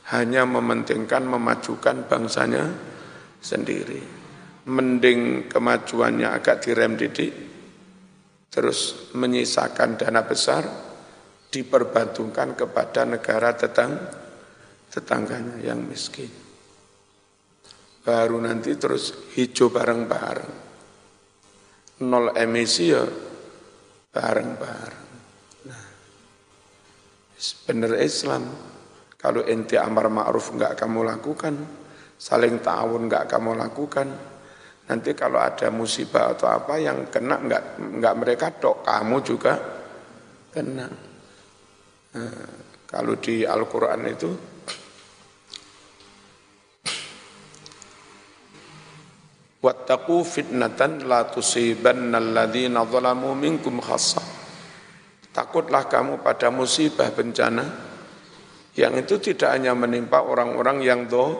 hanya 0.09 0.49
mementingkan 0.49 1.29
memajukan 1.29 2.09
bangsanya 2.09 2.73
sendiri. 3.41 4.01
Mending 4.69 5.49
kemajuannya 5.49 6.29
agak 6.29 6.65
direm 6.65 6.97
didik, 6.97 7.33
terus 8.53 9.13
menyisakan 9.17 9.97
dana 9.97 10.21
besar, 10.25 10.65
diperbantungkan 11.49 12.53
kepada 12.53 13.09
negara 13.09 13.57
tetang, 13.57 13.97
tetangganya 14.93 15.57
yang 15.65 15.81
miskin. 15.89 16.29
Baru 18.05 18.41
nanti 18.41 18.77
terus 18.77 19.33
hijau 19.37 19.73
bareng-bareng. 19.73 20.53
Nol 22.05 22.37
emisi 22.37 22.93
ya 22.93 23.05
bareng-bareng. 24.13 25.08
Benar 27.39 27.95
Islam. 28.03 28.51
Kalau 29.19 29.43
ente 29.47 29.79
amar 29.79 30.11
ma'ruf 30.11 30.55
enggak 30.55 30.79
kamu 30.79 31.07
lakukan, 31.07 31.55
saling 32.19 32.63
ta'awun 32.63 33.07
enggak 33.07 33.31
kamu 33.31 33.55
lakukan, 33.59 34.09
nanti 34.87 35.11
kalau 35.15 35.43
ada 35.43 35.71
musibah 35.75 36.35
atau 36.35 36.51
apa 36.51 36.79
yang 36.79 37.11
kena 37.11 37.39
enggak, 37.39 37.63
enggak 37.79 38.15
mereka 38.15 38.47
dok, 38.55 38.87
kamu 38.87 39.17
juga 39.27 39.55
kena. 40.55 40.87
Nah, 42.15 42.47
kalau 42.87 43.19
di 43.19 43.43
Al-Quran 43.43 44.03
itu 44.07 44.31
Wattaqu 49.59 50.23
fitnatan 50.23 51.11
la 51.11 51.27
tusibanna 51.27 52.23
alladhina 52.23 52.87
zalamu 52.87 53.35
minkum 53.35 53.83
khassah. 53.83 54.38
Takutlah 55.39 55.87
kamu 55.87 56.19
pada 56.19 56.51
musibah 56.51 57.15
bencana. 57.15 57.63
Yang 58.75 59.07
itu 59.07 59.15
tidak 59.31 59.55
hanya 59.55 59.71
menimpa 59.71 60.19
orang-orang 60.19 60.83
yang 60.83 61.07
do, 61.07 61.39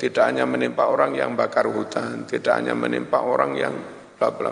tidak 0.00 0.24
hanya 0.32 0.48
menimpa 0.48 0.88
orang 0.88 1.12
yang 1.12 1.36
bakar 1.36 1.68
hutan, 1.68 2.24
tidak 2.24 2.56
hanya 2.56 2.72
menimpa 2.72 3.20
orang 3.20 3.52
yang 3.52 3.76
bla 4.16 4.32
bla. 4.32 4.48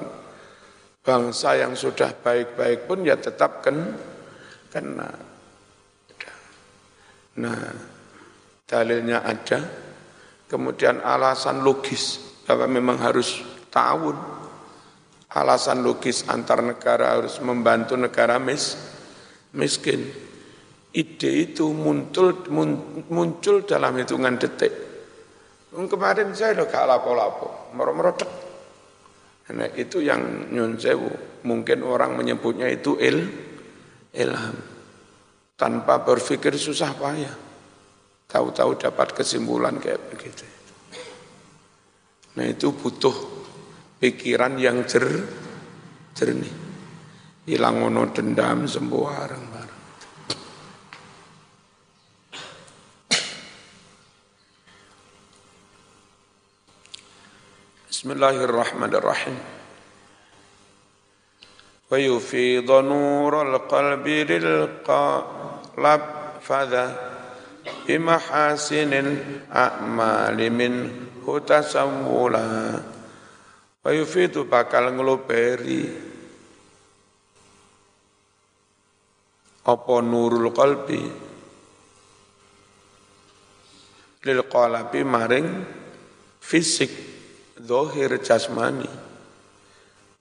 Bangsa 1.00 1.57
yang 1.57 1.72
sudah 1.72 2.12
baik-baik 2.20 2.85
pun 2.85 3.00
ya 3.09 3.16
tetap 3.16 3.64
ken, 3.64 3.80
kena. 4.68 5.09
Nah, 7.40 7.64
dalilnya 8.68 9.24
ada, 9.24 9.61
kemudian 10.52 11.00
alasan 11.00 11.64
logis. 11.64 12.20
Bahwa 12.44 12.68
memang 12.68 13.00
harus 13.00 13.40
tahun, 13.72 14.43
alasan 15.35 15.83
logis 15.83 16.31
antar 16.31 16.62
negara 16.62 17.18
harus 17.18 17.42
membantu 17.42 17.99
negara 17.99 18.38
mis, 18.38 18.79
miskin 19.55 20.07
ide 20.94 21.51
itu 21.51 21.75
muncul 21.75 22.47
muncul 23.11 23.66
dalam 23.66 23.99
hitungan 23.99 24.38
detik. 24.38 24.73
Kemarin 25.75 26.31
saya 26.38 26.55
udah 26.55 26.66
gak 26.70 26.87
lapo-lapo, 26.87 27.75
moro-moro 27.75 28.14
Nah 29.44 29.68
itu 29.75 30.01
yang 30.01 30.55
nyun 30.55 30.79
sewu. 30.79 31.11
Mungkin 31.44 31.85
orang 31.85 32.16
menyebutnya 32.16 32.70
itu 32.70 32.97
il, 32.97 33.29
ilham. 34.16 34.57
Tanpa 35.59 36.01
berpikir 36.01 36.57
susah 36.57 36.97
payah. 36.97 37.35
Tahu-tahu 38.25 38.81
dapat 38.81 39.12
kesimpulan 39.12 39.77
kayak 39.83 40.01
begitu. 40.14 40.47
Nah 42.40 42.47
itu 42.49 42.73
butuh 42.73 43.34
pikiran 44.05 44.61
yang 44.61 44.85
jer, 44.85 45.09
jernih. 46.12 46.53
Hilang 47.49 47.88
ono 47.88 48.05
dendam 48.12 48.69
sembuh 48.69 49.01
bareng 49.01 49.45
bareng. 49.49 49.83
Bismillahirrahmanirrahim. 57.88 59.37
Wa 61.88 61.97
yufidha 61.97 62.85
nural 62.85 63.57
qalbi 63.64 64.29
fada 64.85 65.97
fadha 66.45 66.85
bimahasinil 67.88 69.49
a'mali 69.49 70.53
minhu 70.53 71.40
tasawwula 71.40 72.45
Bayu 73.85 74.09
itu 74.09 74.49
bakal 74.49 74.97
ngeloperi 74.97 75.85
apa 79.68 79.94
nurul 80.01 80.49
qalbi? 80.57 81.05
Lil 84.25 84.40
qalabi 84.49 85.05
maring 85.05 85.49
fisik 86.40 86.88
dohir 87.61 88.16
jasmani. 88.25 88.88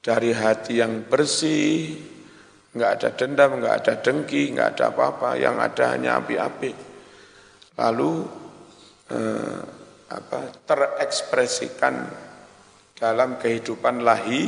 Dari 0.04 0.36
hati 0.36 0.84
yang 0.84 1.08
bersih 1.08 2.12
Enggak 2.74 2.92
ada 2.98 3.10
dendam 3.14 3.62
enggak 3.62 3.76
ada 3.86 3.94
dengki 4.02 4.50
enggak 4.50 4.70
ada 4.74 4.90
apa-apa 4.90 5.38
yang 5.38 5.62
ada 5.62 5.94
hanya 5.94 6.18
api-api. 6.18 6.74
Lalu 7.78 8.12
eh, 9.14 9.60
apa 10.10 10.40
terekspresikan 10.66 12.23
dalam 13.04 13.36
kehidupan 13.36 14.00
lahi, 14.00 14.48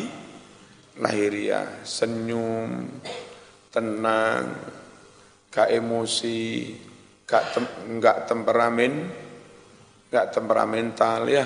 lahiriah, 1.03 1.83
senyum, 1.83 2.87
tenang, 3.67 4.47
gak 5.51 5.75
emosi, 5.75 6.71
gak, 7.27 7.51
tem, 7.51 7.65
gak 7.99 8.23
temperamen, 8.23 9.11
gak 10.07 10.31
temperamental 10.31 11.27
ya 11.27 11.43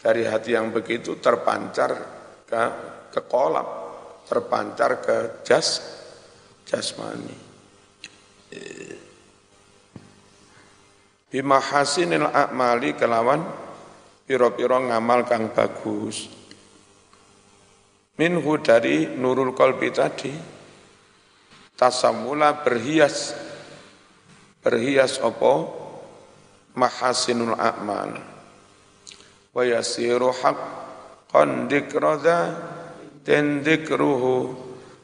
dari 0.00 0.24
hati 0.24 0.56
yang 0.56 0.72
begitu 0.72 1.20
terpancar 1.20 1.92
ke, 2.48 2.62
ke 3.12 3.20
kolam, 3.28 3.68
terpancar 4.24 4.96
ke 5.04 5.44
jas 5.44 5.76
jasmani. 6.64 7.36
Bima 11.28 11.60
hasinil 11.60 12.32
a'mali 12.32 12.96
kelawan 12.96 13.61
piro-piro 14.32 14.80
ngamal 14.80 15.28
kang 15.28 15.52
bagus. 15.52 16.24
Minhu 18.16 18.56
dari 18.64 19.12
nurul 19.12 19.52
kolbi 19.52 19.92
tadi, 19.92 20.32
tasamula 21.76 22.64
berhias, 22.64 23.36
berhias 24.64 25.20
opo 25.20 25.68
mahasinul 26.80 27.60
a'mal. 27.60 28.16
Wa 29.52 29.62
yasiru 29.68 30.32
haqqan 30.32 31.68
dikradha 31.68 32.56
dan 33.20 33.60
dikruhu 33.60 34.48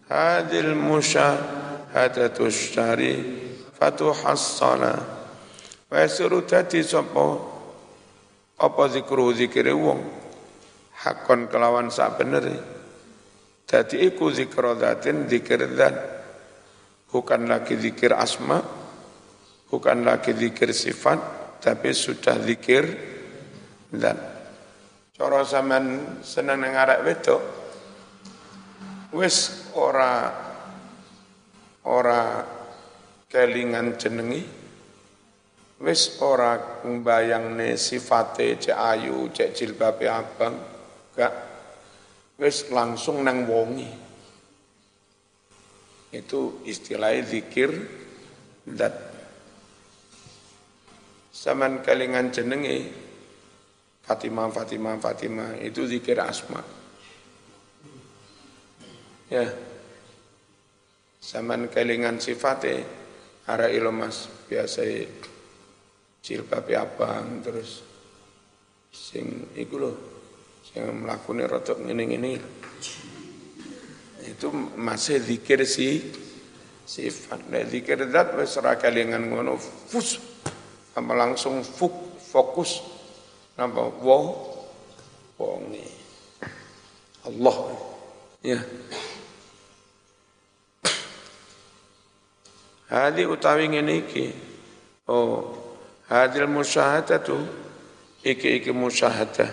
hadil 0.09 0.73
musyahadatu 0.73 2.49
syari 2.49 3.45
fatuhassala 3.77 4.97
wa 5.93 5.97
yasiru 6.01 6.49
dadi 6.49 6.81
sapa 6.81 7.58
apa 8.59 8.83
zikru 8.91 9.31
zikire 9.35 9.71
wong? 9.71 10.03
Hakon 10.99 11.47
kelawan 11.47 11.95
sak 11.95 12.19
beneri 12.19 12.79
dadi 13.69 14.01
iku 14.09 14.33
zikradatin 14.33 15.29
zikir 15.29 15.61
dan 15.77 15.93
bukan 17.13 17.45
lagi 17.45 17.77
zikir 17.77 18.17
asma 18.17 18.65
bukan 19.69 20.09
lagi 20.09 20.33
zikir 20.33 20.73
sifat 20.73 21.21
tapi 21.61 21.93
sudah 21.93 22.41
zikir 22.41 22.85
dan 23.93 24.17
Cara 25.19 25.43
sampean 25.43 26.19
seneng 26.23 26.63
nang 26.63 26.79
arek 26.79 27.03
wedok 27.03 27.43
wis 29.13 29.69
ora 29.75 30.31
ora 31.85 32.47
kelingan 33.27 33.99
jenengi 33.99 34.58
wis 35.79 36.19
ora 36.23 36.83
mbayangne 36.83 37.79
sifate 37.79 38.59
cek 38.59 38.75
ayu 38.75 39.31
cek 39.31 39.55
jilbabe 39.55 40.11
abang 40.11 40.59
gak 41.15 41.35
wis 42.39 42.71
langsung 42.75 43.23
nang 43.23 43.47
wongi 43.47 43.91
itu 46.09 46.65
istilahnya 46.65 47.23
zikir 47.27 47.71
dat 48.65 49.09
Saman 51.39 51.87
kalingan 51.87 52.35
jenenge 52.35 52.91
Fatimah, 54.03 54.51
Fatimah, 54.51 54.99
Fatimah 54.99 55.55
itu 55.63 55.87
zikir 55.87 56.19
asma. 56.19 56.59
Ya. 59.31 59.47
Saman 61.23 61.71
kalingan 61.71 62.19
sifate 62.19 62.83
ara 63.47 63.71
ilomas 63.71 64.27
biasa 64.51 64.83
jilbab 66.29 66.69
abang 66.77 67.41
terus 67.41 67.81
sing 68.93 69.49
iku 69.57 69.81
lho 69.81 69.93
sing 70.61 70.85
mlakune 71.09 71.49
rotok 71.49 71.81
ngene-ngene. 71.81 72.37
Itu 74.29 74.53
masih 74.77 75.25
zikir 75.25 75.65
si 75.65 76.05
sifat. 76.85 77.49
Nek 77.49 77.73
zikir 77.73 77.97
zat 78.13 78.37
wis 78.37 78.61
ora 78.61 78.77
kalingan 78.77 79.33
ngono 79.33 79.57
fus 79.57 80.21
apa 80.93 81.13
langsung 81.17 81.65
fuk, 81.65 82.21
fokus. 82.21 82.85
Napa? 83.57 83.89
Wo 83.89 84.19
wonge. 85.41 85.89
Allah. 87.25 87.57
Ya. 88.45 88.61
Hadi 92.93 93.23
utawi 93.25 93.73
ngene 93.73 94.05
iki. 94.05 94.27
Oh, 95.09 95.68
hadil 96.09 96.49
musyahadatu 96.49 97.37
iki 98.25 98.61
iki 98.61 98.73
musyahadah 98.73 99.53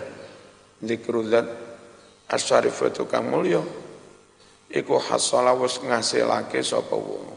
zikru 0.82 1.24
zat 1.28 1.46
asyarifatu 2.32 3.06
kang 3.06 3.28
mulya 3.28 3.62
iku 4.72 4.98
hasala 4.98 5.54
wis 5.54 5.78
ngasilake 5.78 6.64
sapa 6.64 6.96
wong. 6.96 7.36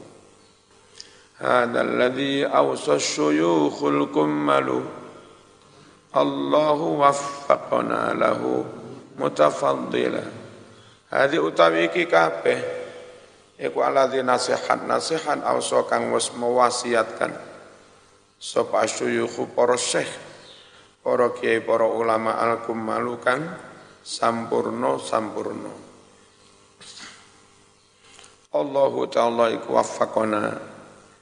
Hada 1.39 1.83
alladhi 1.83 2.43
awsa 2.43 2.99
syuyukhul 2.99 4.11
kummalu 4.11 4.83
Allahu 6.09 6.99
waffaqana 6.99 8.17
lahu 8.17 8.65
mutafaddila. 9.15 10.25
Hadi 11.13 11.37
utawi 11.37 11.87
iki 11.89 12.09
kabeh 12.09 12.79
Iku 13.59 13.83
aladhi 13.83 14.23
nasihat 14.23 14.87
nasihat 14.87 15.43
awso 15.43 15.83
kang 15.83 16.15
wis 16.15 16.31
mewasiatkan 16.31 17.48
sapa 18.39 18.87
asyuyukhu 18.87 19.51
para 19.51 19.75
syekh 19.75 20.07
para 21.03 21.35
kiai 21.35 21.59
para 21.59 21.83
ulama 21.83 22.39
alkum 22.39 22.79
malukan 22.79 23.43
sampurno 23.99 24.95
sampurno 24.97 25.89
Allahu 28.49 29.05
ta'ala 29.05 29.53
iku 29.53 29.77
waffaqona 29.77 30.57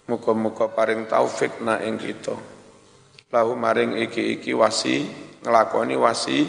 muka-muka 0.08 0.72
paring 0.72 1.12
taufik 1.12 1.60
na 1.60 1.84
ing 1.84 2.00
kita. 2.00 2.32
Lahu 3.28 3.60
maring 3.60 4.00
iki-iki 4.00 4.56
wasi 4.56 5.04
ngelakoni 5.44 6.00
wasi 6.00 6.48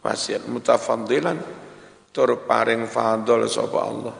wasiat 0.00 0.48
mutafaddilan 0.48 1.36
tur 2.16 2.32
paring 2.48 2.88
fadl 2.88 3.44
sapa 3.44 3.78
Allah. 3.84 4.16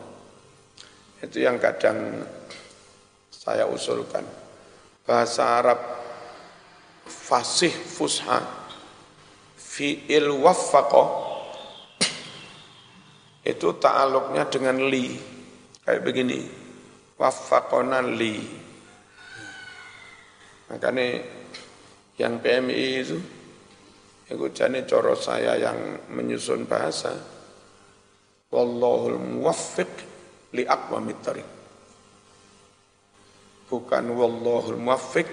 Itu 1.24 1.40
yang 1.40 1.56
kadang 1.56 2.28
saya 3.32 3.64
usulkan. 3.64 4.49
Bahasa 5.06 5.42
Arab 5.58 5.80
fasih 7.06 7.72
fusha 7.72 8.42
fi'il 9.56 10.28
waffaqo 10.28 11.30
itu 13.40 13.68
ta'aluknya 13.80 14.44
dengan 14.52 14.76
li. 14.84 15.16
Kayak 15.80 16.02
begini. 16.04 16.40
Waffaqona 17.16 18.04
li. 18.04 18.36
Makanya 20.70 21.06
yang 22.20 22.38
PMI 22.38 22.86
itu 23.00 23.18
itu 24.30 24.46
jadi 24.54 24.86
coro 24.86 25.18
saya 25.18 25.58
yang 25.58 26.06
menyusun 26.14 26.68
bahasa. 26.70 27.10
Wallahul 28.54 29.18
muwaffiq 29.18 29.90
li 30.54 30.62
aqwamit 30.62 31.18
tariq. 31.18 31.59
Bukan 33.70 34.04
wallahul 34.10 34.82
muwaffiq 34.82 35.30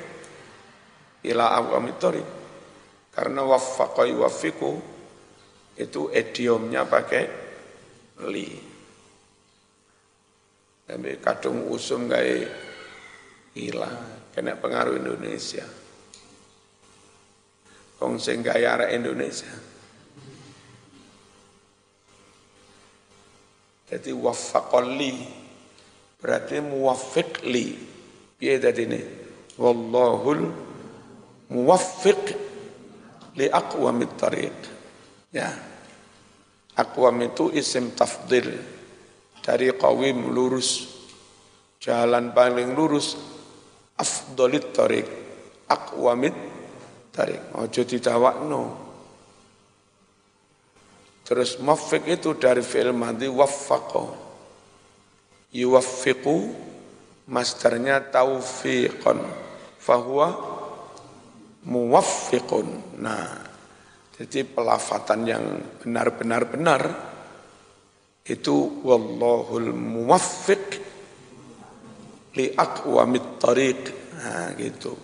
ila 1.26 1.58
aqwamit 1.58 1.98
tariq. 1.98 2.30
Karena 3.10 3.42
waffaqa 3.42 4.06
yuwaffiqu 4.06 4.72
itu 5.82 6.14
idiomnya 6.14 6.86
pakai 6.86 7.26
li. 8.30 8.50
Tapi 10.86 11.18
kadung 11.18 11.66
usum 11.68 12.06
gaya 12.06 12.46
gila, 13.58 13.90
kena 14.32 14.54
pengaruh 14.56 15.02
Indonesia. 15.02 15.66
Kong 17.98 18.22
sing 18.22 18.46
gaya 18.46 18.86
Indonesia. 18.94 19.50
Jadi 23.90 24.12
waffaqalli 24.14 25.16
berarti 26.22 26.62
muwaffiq 26.62 27.42
li. 27.50 27.97
Piye 28.38 28.62
tadi 28.62 28.86
ini? 28.86 29.02
Wallahul 29.58 30.46
muwaffiq 31.50 32.24
li 33.34 33.50
aqwamit 33.50 34.14
tariq. 34.14 34.58
Ya. 35.34 35.50
Aqwam 36.78 37.26
itu 37.26 37.50
isim 37.58 37.98
tafdil 37.98 38.54
dari 39.42 39.74
qawim 39.74 40.30
lurus. 40.30 40.86
Jalan 41.82 42.38
paling 42.38 42.78
lurus 42.78 43.18
afdalit 43.98 44.70
tariq. 44.70 45.10
Aqwamit 45.66 46.38
tariq. 47.10 47.58
Ojo 47.58 47.82
didawakno. 47.82 48.64
Terus 51.26 51.58
muwaffiq 51.58 52.06
itu 52.06 52.38
dari 52.38 52.62
fi'il 52.62 52.94
madhi 52.94 53.26
waffaqo. 53.26 54.30
Yuwaffiqu 55.58 56.38
masdarnya 57.28 58.02
taufiqon. 58.08 59.20
Fahuwa 59.78 60.28
muwaffiqun. 61.68 63.00
Nah, 63.04 63.28
jadi 64.16 64.44
pelafatan 64.48 65.20
yang 65.28 65.46
benar-benar 65.84 66.44
benar 66.50 66.82
itu 68.28 68.84
wallahul 68.84 69.72
muwaffiq 69.72 70.66
li 72.36 72.52
aqwamit 72.52 73.40
tariq. 73.40 73.82
Nah, 74.18 74.52
gitu. 74.58 74.98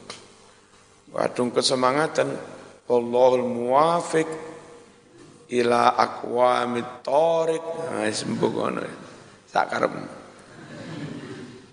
Wadung 1.13 1.53
kesemangatan 1.53 2.33
wallahul 2.89 3.47
muwaffiq 3.47 4.53
ila 5.53 5.93
aqwamit 5.93 7.05
tariq 7.05 7.65
nah 7.93 8.09
sembuh 8.09 8.51
ngono 8.51 8.83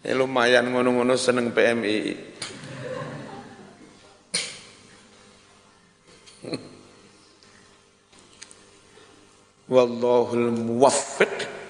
ini 0.01 0.13
lumayan 0.17 0.73
ngono-ngono 0.73 1.13
seneng 1.17 1.53
PMI 1.53 1.97
wallahul 9.71 10.51
muwaffiq 10.51 11.61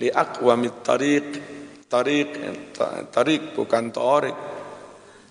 li 0.00 0.08
aqwamit 0.12 0.76
tariq. 0.84 1.28
Tariq 1.86 2.30
tariq 3.14 3.42
bukan 3.54 3.94
tariq. 3.94 4.36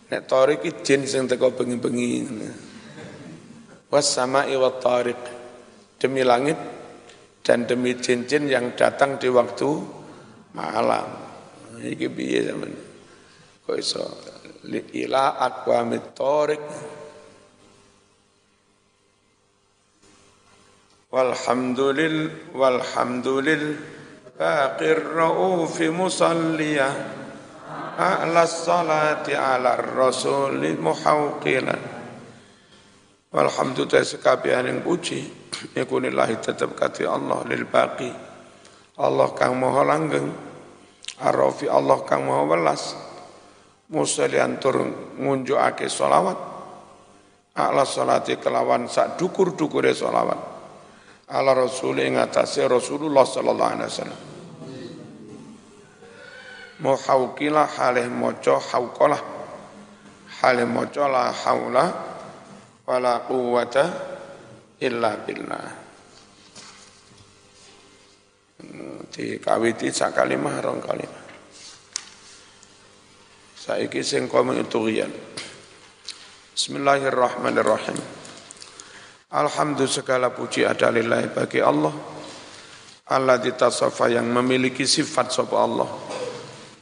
Nek 0.06 0.22
tariq 0.30 0.62
iki 0.64 0.72
jin 0.86 1.02
sing 1.04 1.28
teko 1.28 1.52
bengi-bengi. 1.52 2.14
Was 3.92 4.08
sama'i 4.16 4.56
wat 4.56 4.80
tariq 4.80 5.20
demi 6.00 6.24
langit 6.24 6.58
dan 7.46 7.68
demi 7.68 7.94
cincin 8.00 8.48
yang 8.50 8.74
datang 8.74 9.20
di 9.20 9.30
waktu 9.30 9.70
malam. 10.56 11.25
Iki 11.86 12.08
piye 12.10 12.40
zaman? 12.50 12.72
Kok 13.66 13.78
iso 13.78 14.04
ila 14.74 15.38
aqwamit 15.38 16.18
tariq 16.18 16.66
Walhamdulil 21.14 22.52
walhamdulil 22.52 23.78
baqir 24.36 25.00
raufi 25.16 25.88
musalliya 25.88 26.92
a'la 27.96 28.44
salati 28.44 29.32
ala 29.32 29.80
rasuli 29.80 30.76
muhawqilan 30.76 31.82
Walhamdulillah 33.32 34.04
sekabihan 34.04 34.68
yang 34.68 34.84
puji 34.84 35.46
Yakunillahi 35.80 36.40
tetap 36.40 36.76
kati 36.76 37.08
Allah 37.08 37.44
lil 37.48 37.68
baqi. 37.68 38.12
Allah 38.96 39.28
kang 39.36 39.60
maha 39.60 39.84
langgeng. 39.84 40.55
Arafi 41.24 41.72
Allah 41.72 42.04
kang 42.04 42.28
maha 42.28 42.44
welas. 42.44 42.84
musallian 43.86 44.58
tur 44.58 44.82
ngunjukake 45.22 45.86
solawat 45.86 46.40
ala 47.54 47.86
salati 47.86 48.42
kelawan 48.42 48.90
sak 48.90 49.14
dukur-dukure 49.14 49.94
solawat 49.94 50.40
ala 51.30 51.52
rasul 51.54 52.02
ing 52.02 52.18
atase 52.18 52.66
Rasulullah 52.66 53.26
sallallahu 53.26 53.72
alaihi 53.78 53.90
wasallam. 53.90 54.22
Muhauqilah 56.76 57.66
halih 57.80 58.12
maca 58.12 58.60
hauqalah 58.60 59.22
halih 60.44 60.68
maca 60.68 61.06
la 61.08 61.32
haula 61.32 61.86
wala 62.84 63.24
quwata 63.24 63.86
illa 64.84 65.16
billah 65.24 65.85
dikawiti 69.12 69.94
sak 69.94 70.18
kalimah 70.18 70.62
rong 70.62 70.82
kalimah 70.82 71.26
Saiki 73.66 74.06
sing 74.06 74.30
komen 74.30 74.62
riyan. 74.70 75.10
Bismillahirrahmanirrahim. 76.54 77.98
Alhamdulillah 79.34 79.90
segala 79.90 80.30
puji 80.30 80.70
ada 80.70 80.94
lillahi 80.94 81.34
bagi 81.34 81.66
Allah. 81.66 81.90
Allah 83.10 83.42
ditasafa 83.42 84.14
yang 84.14 84.30
memiliki 84.30 84.86
sifat 84.86 85.34
sapa 85.34 85.58
Allah. 85.58 85.90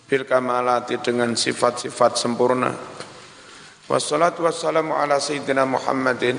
Bil 0.03 0.27
kamalati 0.27 0.99
dengan 0.99 1.39
sifat-sifat 1.39 2.19
sempurna. 2.19 2.75
Wassalatu 3.87 4.43
wassalamu 4.43 4.91
ala 4.99 5.23
sayyidina 5.23 5.63
Muhammadin 5.63 6.35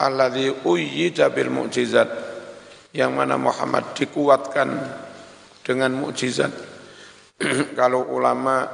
alladzi 0.00 0.56
uyyida 0.64 1.28
bil 1.36 1.52
mu'jizat 1.52 2.25
yang 2.96 3.12
mana 3.12 3.36
Muhammad 3.36 3.92
dikuatkan 3.92 4.72
dengan 5.60 5.92
mukjizat. 6.00 6.48
Kalau 7.78 8.08
ulama 8.08 8.64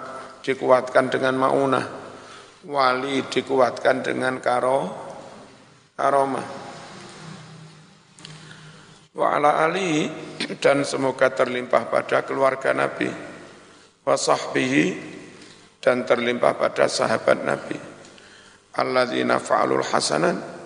dikuatkan 0.46 1.10
dengan 1.10 1.34
maunah, 1.42 1.86
wali 2.70 3.26
dikuatkan 3.26 4.06
dengan 4.06 4.38
karo 4.38 4.86
karomah. 5.98 6.46
Wa 9.12 9.26
ala 9.34 9.66
ali 9.66 10.06
dan 10.62 10.86
semoga 10.86 11.34
terlimpah 11.34 11.90
pada 11.90 12.22
keluarga 12.22 12.70
Nabi 12.70 13.10
wa 14.06 14.14
sahbihi 14.14 15.10
dan 15.82 16.06
terlimpah 16.06 16.54
pada 16.54 16.86
sahabat 16.86 17.42
Nabi 17.42 17.78
alladzina 18.78 19.36
fa'alul 19.42 19.84
hasanan 19.84 20.61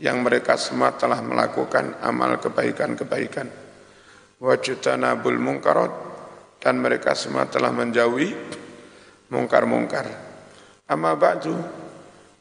yang 0.00 0.24
mereka 0.24 0.56
semua 0.56 0.96
telah 0.96 1.20
melakukan 1.20 2.00
amal 2.00 2.40
kebaikan-kebaikan 2.40 3.70
wajutanabul 4.40 5.36
mungkarat 5.36 5.92
dan 6.56 6.80
mereka 6.80 7.12
semua 7.12 7.44
telah 7.46 7.70
menjauhi 7.70 8.32
mungkar-mungkar. 9.28 10.08
Amma 10.88 11.14
ba'du 11.14 11.54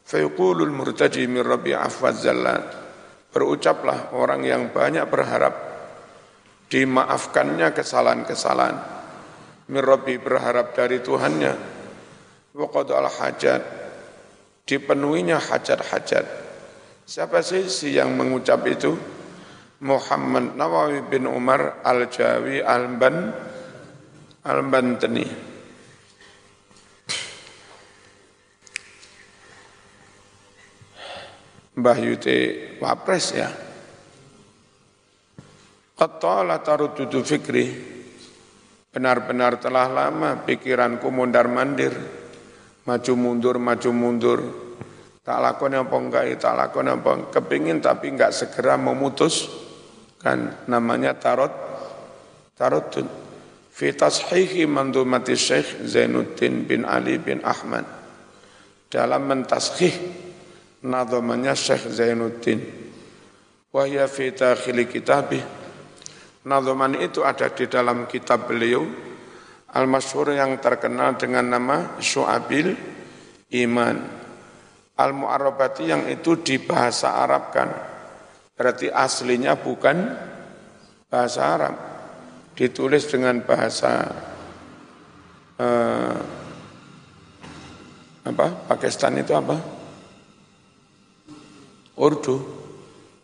fayuqulul 0.08 0.72
murtaji 0.72 1.28
min 1.28 1.44
rabbi 1.44 1.76
zallat. 2.16 2.88
Berucaplah 3.30 4.16
orang 4.18 4.42
yang 4.42 4.74
banyak 4.74 5.06
berharap 5.06 5.54
dimaafkannya 6.66 7.70
kesalahan-kesalahan. 7.78 8.78
Min 9.70 9.84
rabbi 9.86 10.18
berharap 10.18 10.74
dari 10.74 10.98
Tuhannya. 10.98 11.54
Wa 12.58 12.68
al 12.74 13.06
hajat 13.06 13.62
dipenuhinya 14.66 15.38
hajat-hajat. 15.38 16.49
Siapa 17.10 17.42
sih 17.42 17.66
yang 17.90 18.14
mengucap 18.14 18.62
itu? 18.70 18.94
Muhammad 19.82 20.54
Nawawi 20.54 21.10
bin 21.10 21.26
Umar 21.26 21.82
Al-Jawi 21.82 22.62
Al-Ban 22.62 23.34
Al-Bantani. 24.46 25.26
Mbah 31.82 31.98
Yute 31.98 32.38
Wapres 32.78 33.26
ya. 33.34 33.50
Qatala 35.98 36.62
tarududu 36.62 37.26
fikri. 37.26 37.74
Benar-benar 38.94 39.58
telah 39.58 39.90
lama 39.90 40.46
pikiranku 40.46 41.10
mundar 41.10 41.50
mandir. 41.50 41.98
Maju 42.86 43.14
mundur, 43.18 43.58
maju 43.58 43.90
mundur. 43.98 44.69
Tak 45.30 45.46
lakon 45.46 45.78
apa 45.78 45.94
enggak, 45.94 46.42
tak 46.42 46.58
lakon 46.58 46.90
apa 46.90 47.30
kepingin 47.30 47.78
tapi 47.78 48.18
enggak 48.18 48.34
segera 48.34 48.82
memutus 48.82 49.46
kan 50.18 50.66
namanya 50.66 51.14
tarot 51.22 51.54
tarot 52.58 53.06
fi 53.70 53.94
tashihi 53.94 54.66
mandumati 54.66 55.38
Syekh 55.38 55.86
Zainuddin 55.86 56.66
bin 56.66 56.82
Ali 56.82 57.22
bin 57.22 57.46
Ahmad. 57.46 57.86
Dalam 58.90 59.30
mentashih 59.30 59.94
nadhamanya 60.82 61.54
Syekh 61.54 61.94
Zainuddin. 61.94 62.66
Wahya 63.70 64.10
fi 64.10 64.34
dakhili 64.34 64.90
kitabih. 64.90 65.46
Nadhaman 66.50 67.06
itu 67.06 67.22
ada 67.22 67.54
di 67.54 67.70
dalam 67.70 68.10
kitab 68.10 68.50
beliau. 68.50 68.82
Al-masyhur 69.78 70.34
yang 70.34 70.58
terkenal 70.58 71.22
dengan 71.22 71.54
nama 71.54 72.02
Syu'abil 72.02 72.74
Iman 73.54 74.20
al-mu'arrabati 75.00 75.88
yang 75.88 76.04
itu 76.12 76.44
dibahasa 76.44 77.24
Arabkan 77.24 77.90
berarti 78.60 78.92
aslinya 78.92 79.56
bukan 79.56 79.96
bahasa 81.08 81.42
Arab. 81.56 81.76
Ditulis 82.60 83.08
dengan 83.08 83.40
bahasa 83.40 84.12
eh, 85.56 86.20
apa? 88.28 88.48
Pakistan 88.68 89.16
itu 89.16 89.32
apa? 89.32 89.56
Urdu, 92.04 92.36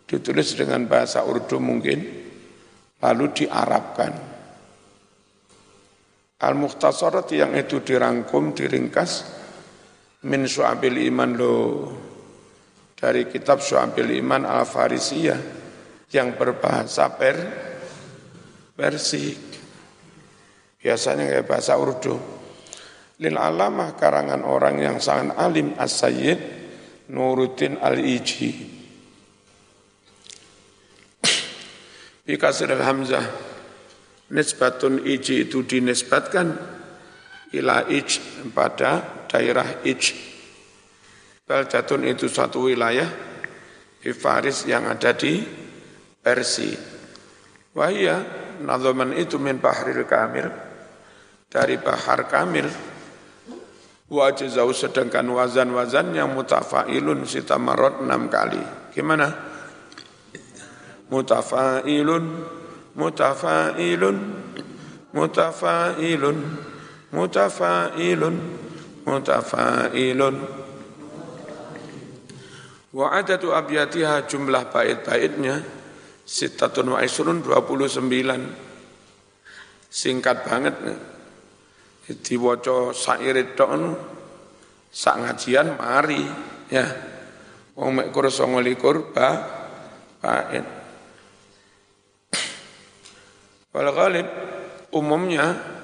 ditulis 0.07 0.55
dengan 0.55 0.87
bahasa 0.87 1.27
Urdu 1.27 1.59
mungkin, 1.59 1.99
lalu 3.03 3.25
diarabkan. 3.35 4.15
Al-Mukhtasarat 6.35 7.27
yang 7.35 7.55
itu 7.55 7.79
dirangkum, 7.83 8.51
diringkas, 8.51 9.11
min 10.25 10.49
su'abil 10.49 11.05
iman 11.13 11.31
lo, 11.37 11.57
dari 12.97 13.29
kitab 13.29 13.61
su'abil 13.61 14.17
iman 14.25 14.43
al-Farisiyah, 14.43 15.39
yang 16.09 16.33
berbahasa 16.33 17.13
per, 17.13 17.37
Persik. 18.75 19.39
Biasanya 20.83 21.31
kayak 21.31 21.47
bahasa 21.47 21.79
Urdu. 21.79 22.19
Lil 23.23 23.39
alamah 23.39 23.95
karangan 23.95 24.43
orang 24.43 24.83
yang 24.83 24.99
sangat 24.99 25.31
alim 25.39 25.71
as-sayyid, 25.79 26.65
Nuruddin 27.05 27.77
Al-Iji 27.77 28.51
Bikasir 32.25 32.73
al-Hamzah 32.73 33.25
Nisbatun 34.33 35.05
Iji 35.05 35.45
itu 35.45 35.61
dinisbatkan 35.61 36.57
ila 37.55 37.87
Ij 37.87 38.19
pada 38.51 39.23
daerah 39.31 39.81
Ij 39.87 40.13
Baldatun 41.45 42.03
itu 42.09 42.27
satu 42.27 42.67
wilayah 42.67 43.07
di 44.01 44.11
Faris 44.11 44.65
yang 44.67 44.89
ada 44.89 45.13
di 45.15 45.39
Persi 46.19 46.73
Wahia 47.75 48.17
nadhaman 48.59 49.15
itu 49.15 49.39
min 49.39 49.59
Bahril 49.59 50.03
Kamil 50.07 50.47
dari 51.47 51.75
Bahar 51.79 52.27
Kamil 52.27 52.95
Wajizau 54.05 54.69
sedangkan 54.69 55.25
wazan-wazan 55.33 56.13
yang 56.13 56.37
mutafailun 56.37 57.25
sitamarot 57.25 58.05
enam 58.05 58.29
kali. 58.29 58.61
Gimana? 58.93 59.33
Mutafailun, 61.09 62.25
mutafailun, 62.93 64.17
mutafailun, 65.09 66.37
mutafailun, 67.15 68.35
mutafailun. 69.07 70.35
Wa 72.95 73.11
adatu 73.15 73.55
abiyatiha 73.55 74.27
jumlah 74.27 74.67
bait-baitnya 74.71 75.63
sitatun 76.27 76.95
wa 76.95 76.99
isrun 76.99 77.39
29. 77.39 77.95
Singkat 79.87 80.37
banget 80.43 80.75
diwaca 82.05 82.91
sairit 82.91 83.55
tok 83.55 83.71
sak 84.95 85.19
ngajian 85.19 85.75
mari 85.75 86.23
ya 86.71 86.87
wong 87.75 87.99
mek 87.99 88.07
kursa 88.15 88.47
ngelikur 88.47 89.11
ba 89.11 89.27
bait 90.23 90.63
wal 93.75 93.89
ghalib 93.91 94.27
umumnya 94.95 95.74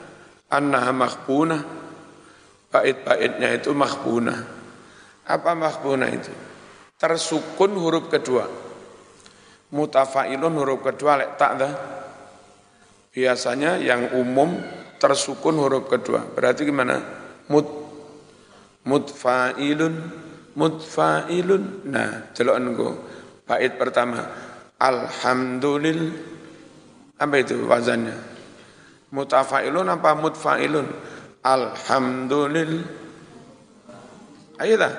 annaha 0.52 0.92
makhbuna. 0.92 1.58
Bait-baitnya 2.72 3.56
itu 3.56 3.72
makhbuna. 3.76 4.36
Apa 5.28 5.52
makhbuna 5.56 6.08
itu? 6.12 6.32
Tersukun 7.00 7.76
huruf 7.76 8.12
kedua. 8.12 8.48
Mutafailun 9.72 10.54
huruf 10.56 10.80
kedua 10.84 11.20
lek 11.20 11.32
tak 11.40 11.52
dah. 11.60 11.74
Biasanya 13.12 13.80
yang 13.80 14.16
umum 14.16 14.56
tersukun 15.00 15.60
huruf 15.60 15.88
kedua. 15.92 16.24
Berarti 16.32 16.64
gimana? 16.64 17.00
mut 17.52 17.68
mutfailun 18.88 19.96
mutfailun. 20.56 21.64
Nah 21.92 22.32
delok 22.32 22.58
niku 22.64 22.90
bait 23.44 23.76
pertama. 23.76 24.24
Alhamdulillah. 24.80 26.32
Apa 27.20 27.36
itu 27.38 27.68
wazannya 27.68 28.41
mutafailun 29.12 29.88
apa 29.88 30.16
mutfailun? 30.18 30.88
Alhamdulillah 31.44 32.84
ayo 34.62 34.76
dah. 34.80 34.94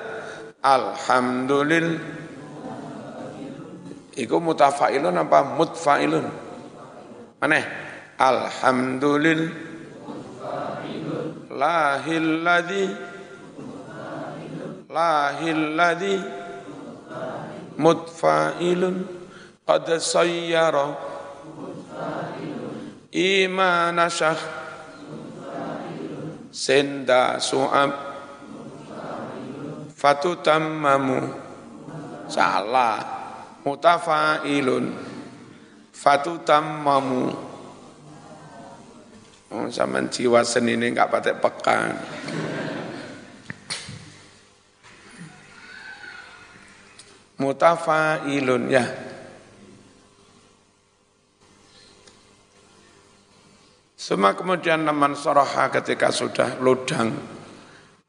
Alhamdulillah 0.63 2.21
Iku 4.13 4.37
mutafailun 4.37 5.17
apa 5.17 5.41
mutfailun? 5.57 6.29
Mana? 7.41 7.65
Alhamdulillah 8.21 9.49
lahilladzi. 11.49 12.85
Lahilladzi. 14.85 16.15
Mutfailun. 17.81 18.95
Qad 19.63 19.87
sayyara 19.97 20.93
imana 23.13 24.09
syah 24.09 24.63
senda 26.53 27.37
su'ab 27.37 28.13
fatutammamu. 30.03 31.21
Salah. 32.27 32.99
Mutafailun. 33.63 34.91
Fatutammamu. 35.95 37.23
Oh, 39.53 39.69
zaman 39.69 40.09
jiwa 40.09 40.41
seni 40.41 40.75
ini 40.75 40.91
enggak 40.91 41.13
pakai 41.13 41.37
pekan. 41.37 41.93
Mutafailun 47.37 48.63
ya. 48.67 49.12
Semua 54.03 54.35
kemudian 54.35 54.83
teman 54.83 55.15
soroha 55.15 55.71
ketika 55.71 56.11
sudah 56.11 56.59
lodang, 56.59 57.15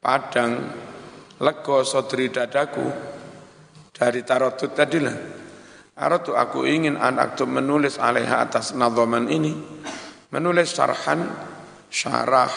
padang, 0.03 0.67
lego 1.39 1.87
sodri 1.87 2.27
dadaku, 2.27 2.83
dari 3.95 4.19
tarotut 4.27 4.75
tadilah. 4.75 5.15
Arotu 5.95 6.35
aku 6.35 6.67
ingin 6.67 6.99
anak 6.99 7.39
tu 7.39 7.47
menulis 7.47 7.95
alaiha 7.95 8.43
atas 8.43 8.75
nadhaman 8.75 9.31
ini 9.31 9.55
menulis 10.35 10.75
syarhan 10.75 11.31
syarah 11.87 12.51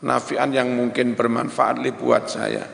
nafian 0.00 0.48
yang 0.56 0.72
mungkin 0.72 1.12
bermanfaat 1.12 1.84
li 1.84 1.92
buat 1.92 2.24
saya. 2.32 2.64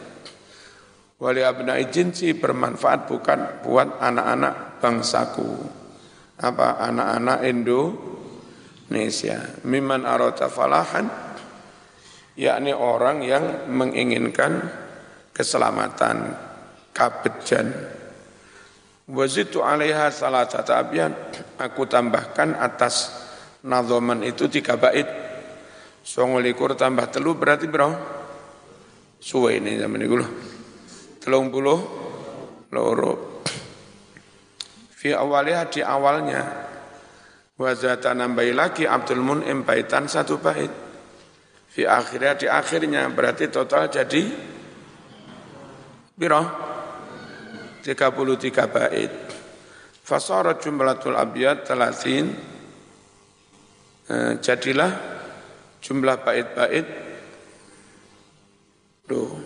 Wali 1.18 1.42
abnai 1.42 1.90
jinsi 1.90 2.38
bermanfaat 2.38 3.10
bukan 3.10 3.66
buat 3.66 3.98
anak-anak 3.98 4.78
bangsaku. 4.78 5.50
Apa 6.38 6.78
anak-anak 6.78 7.42
Indonesia. 8.90 9.38
Miman 9.62 10.02
arota 10.02 10.50
falahan, 10.50 11.06
yakni 12.34 12.74
orang 12.74 13.22
yang 13.22 13.70
menginginkan 13.70 14.66
keselamatan, 15.30 16.34
kabejan. 16.90 17.70
Wazitu 19.06 19.62
alaiha 19.62 20.10
salah 20.10 20.50
satu 20.50 20.74
abian, 20.74 21.14
aku 21.54 21.86
tambahkan 21.86 22.58
atas 22.58 23.26
Nadhoman 23.62 24.26
itu 24.26 24.50
tiga 24.50 24.74
bait. 24.74 25.06
Songo 26.02 26.42
likur 26.42 26.74
tambah 26.74 27.06
telu 27.12 27.38
berarti 27.38 27.70
berapa? 27.70 27.94
Suwe 29.20 29.60
ini 29.60 29.76
zaman 29.76 30.00
ini 30.00 30.26
Telung 31.20 31.52
puluh 31.52 31.76
loro. 32.72 33.44
Fi 34.96 35.12
awalnya 35.12 35.68
di 35.68 35.84
awalnya. 35.84 36.69
Wazata 37.60 38.16
nambahi 38.16 38.56
lagi 38.56 38.88
Abdul 38.88 39.20
Mun'im 39.20 39.68
baitan 39.68 40.08
satu 40.08 40.40
bait. 40.40 40.72
Fi 41.68 41.84
akhirnya 41.84 42.32
di 42.40 42.48
akhirnya 42.48 43.04
berarti 43.12 43.52
total 43.52 43.92
jadi 43.92 44.24
biro 46.16 46.42
33 47.84 48.64
bait. 48.64 49.12
Fasarat 50.00 50.64
jumlatul 50.64 51.14
abiyat 51.14 51.68
talatin 51.68 52.48
Eh, 54.10 54.42
jadilah 54.42 54.90
jumlah 55.78 56.18
bait-bait 56.26 56.82
Loh, 59.06 59.38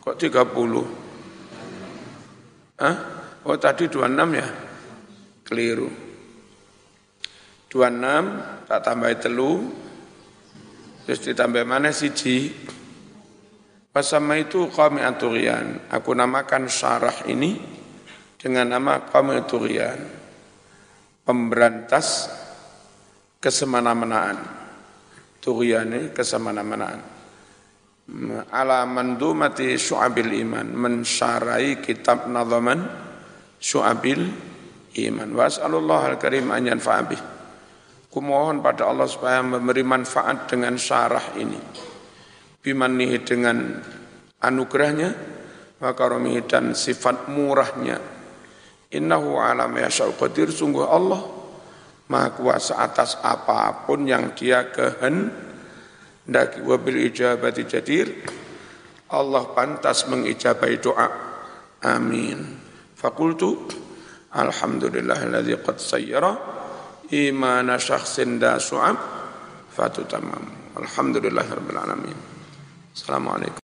kok 0.00 0.16
30? 0.16 2.80
Hah? 2.80 2.96
Oh 3.44 3.56
tadi 3.60 3.92
26 3.92 4.36
ya? 4.36 4.48
Keliru. 5.44 6.05
26, 7.70 8.70
tak 8.70 8.80
tambah 8.86 9.10
telu, 9.18 9.66
terus 11.02 11.20
ditambah 11.26 11.66
mana 11.66 11.90
siji. 11.90 12.54
Pasama 13.90 14.36
itu 14.36 14.68
kami 14.68 15.00
aturian. 15.00 15.88
Aku 15.88 16.12
namakan 16.12 16.68
syarah 16.68 17.24
ini 17.32 17.56
dengan 18.36 18.76
nama 18.76 19.00
kami 19.08 19.40
aturian. 19.40 19.96
Pemberantas 21.24 22.28
kesemana-manaan. 23.40 24.36
Tughyani 25.40 26.12
kesemana-manaan. 26.12 27.00
Ala 28.52 28.84
mandumati 28.84 29.74
syu'abil 29.80 30.44
iman. 30.44 30.70
Mensyarai 30.76 31.80
kitab 31.80 32.28
nadhaman 32.28 32.84
syu'abil 33.56 34.22
iman. 35.08 35.28
Was'alullah 35.32 36.14
al-karim 36.14 36.52
an 36.52 36.68
yanfa'abih. 36.68 37.35
Kumohon 38.16 38.64
pada 38.64 38.88
Allah 38.88 39.04
supaya 39.04 39.44
memberi 39.44 39.84
manfaat 39.84 40.48
dengan 40.48 40.80
syarah 40.80 41.36
ini. 41.36 41.60
Bimanihi 42.64 43.20
dengan 43.20 43.76
anugerahnya, 44.40 45.12
wa 45.76 45.92
karomihi 45.92 46.48
dan 46.48 46.72
sifat 46.72 47.28
murahnya. 47.28 48.00
Innahu 48.96 49.36
alam 49.36 49.68
yasha'u 49.76 50.16
qadir, 50.16 50.48
sungguh 50.48 50.88
Allah 50.88 51.36
maha 52.06 52.32
kuasa 52.38 52.78
atas 52.78 53.18
apa 53.18 53.84
pun 53.84 54.06
yang 54.06 54.30
dia 54.38 54.70
kehendaki 54.70 56.62
wabil 56.62 57.10
ijabati 57.10 57.66
jadir 57.66 58.22
Allah 59.10 59.42
pantas 59.54 60.06
mengijabai 60.06 60.78
doa 60.78 61.10
amin 61.82 62.38
fakultu 62.94 63.66
alhamdulillahilladzi 64.30 65.54
qad 65.66 65.78
sayyara 65.82 66.55
إيمان 67.12 67.78
شخص 67.78 68.20
ذا 68.20 68.58
فاتو 69.76 70.02
تمام. 70.02 70.42
الحمد 70.78 71.16
لله 71.16 71.54
رب 71.54 71.70
العالمين. 71.70 72.14
السلام 72.94 73.28
عليكم. 73.28 73.52